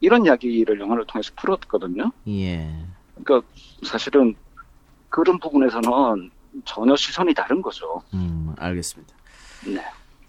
[0.00, 2.12] 이런 이야기를 영화를 통해서 풀었거든요.
[2.28, 2.70] 예.
[3.14, 3.48] 그러니까
[3.84, 4.34] 사실은
[5.08, 6.30] 그런 부분에서는
[6.64, 8.02] 전혀 시선이 다른 거죠.
[8.12, 9.14] 음, 알겠습니다.
[9.66, 9.82] 네.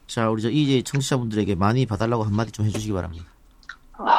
[0.08, 3.26] 자, 우리 저 이제 청취자분들에게 많이 봐달라고 한마디 좀 해주시기 바랍니다.
[3.94, 4.18] 아,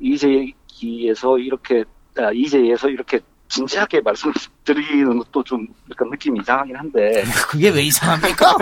[0.00, 1.84] 이제 기에서 이렇게
[2.16, 3.20] 아, 이제에서 이렇게
[3.54, 8.56] 진지하게 말씀드리는 것도 좀 약간 느낌이 이상하긴 한데 그게 왜 이상합니까?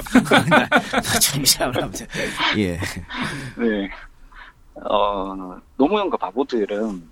[1.21, 2.05] 참 이상합니다.
[2.59, 2.79] 예.
[3.57, 3.91] 네.
[4.75, 7.11] 어, 노무현과 바보들은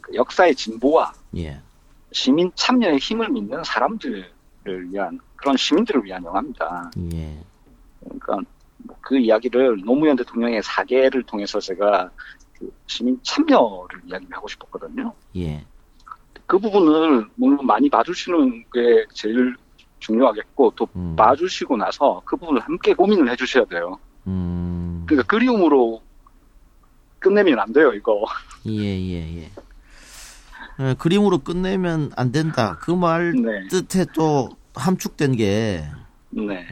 [0.00, 1.60] 그 역사의 진보와 예.
[2.12, 4.24] 시민 참여의 힘을 믿는 사람들을
[4.90, 6.90] 위한 그런 시민들을 위한 영화입니다.
[7.14, 7.38] 예.
[8.00, 8.38] 그러니까
[8.78, 12.10] 뭐그 이야기를 노무현 대통령의 사계를 통해서 제가
[12.58, 15.12] 그 시민 참여를 이야기하고 싶었거든요.
[15.36, 15.64] 예.
[16.46, 19.56] 그 부분을 물론 많이 봐주시는 게 제일
[20.00, 21.16] 중요하겠고 또 음.
[21.16, 23.98] 봐주시고 나서 그 부분을 함께 고민을 해주셔야 돼요.
[24.26, 25.04] 음.
[25.06, 26.02] 그러니까 그리움으로
[27.18, 28.24] 끝내면 안 돼요 이거.
[28.66, 29.50] 예, 예, 예.
[30.78, 32.76] 예, 그림으로 끝내면 안 된다.
[32.80, 33.66] 그말 네.
[33.68, 35.84] 뜻에 또 함축된 게
[36.30, 36.66] 네,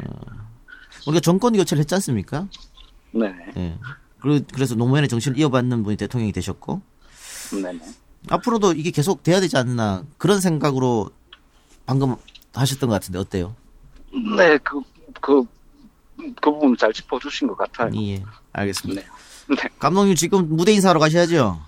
[1.06, 2.46] 우리가 정권 교체를 했지 않습니까?
[3.12, 3.78] 네, 예.
[4.20, 6.82] 그- 그래서 노무현의 정신을 이어받는 분이 대통령이 되셨고
[7.62, 7.78] 네, 네.
[8.28, 11.10] 앞으로도 이게 계속 돼야 되지 않나 그런 생각으로
[11.86, 12.16] 방금
[12.54, 13.54] 하셨던 것 같은데 어때요?
[14.36, 14.80] 네, 그,
[15.20, 15.44] 그,
[16.16, 17.90] 그 부분 잘 짚어주신 것 같아요.
[18.00, 18.22] 예,
[18.52, 19.02] 알겠습니다.
[19.02, 19.06] 네.
[19.56, 21.60] 네, 감독님 지금 무대 인사하러 가셔야죠.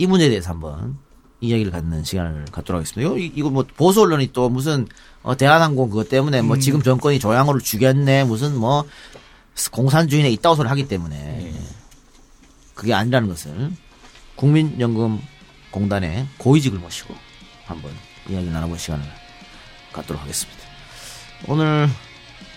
[0.00, 0.96] 이 문제에 대해서 한번
[1.42, 3.14] 이야기를 갖는 시간을 갖도록 하겠습니다.
[3.14, 4.86] 이거, 이거 뭐 보수 언론이 또 무슨
[5.22, 8.86] 어, 대한항공 그것 때문에 뭐 지금 정권이 조양호를 죽였네 무슨 뭐
[9.70, 11.52] 공산주의에 있다고 소리 하기 때문에
[12.72, 13.72] 그게 아니라는 것을
[14.36, 17.14] 국민연금공단의 고위직을 모시고
[17.66, 17.92] 한번
[18.30, 19.04] 이야기를 나눠볼 시간을
[19.92, 20.60] 갖도록 하겠습니다.
[21.46, 21.90] 오늘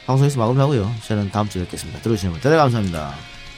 [0.05, 0.89] 방송에서 마무리하고요.
[1.05, 1.99] 저는 다음 주에 뵙겠습니다.
[1.99, 3.13] 들어주시는 분 대단히 감사합니다.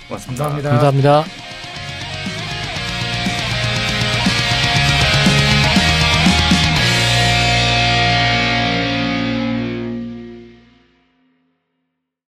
[0.08, 0.44] 고맙습니다.
[0.44, 0.70] 감사합니다.
[0.72, 1.85] 감사합니다.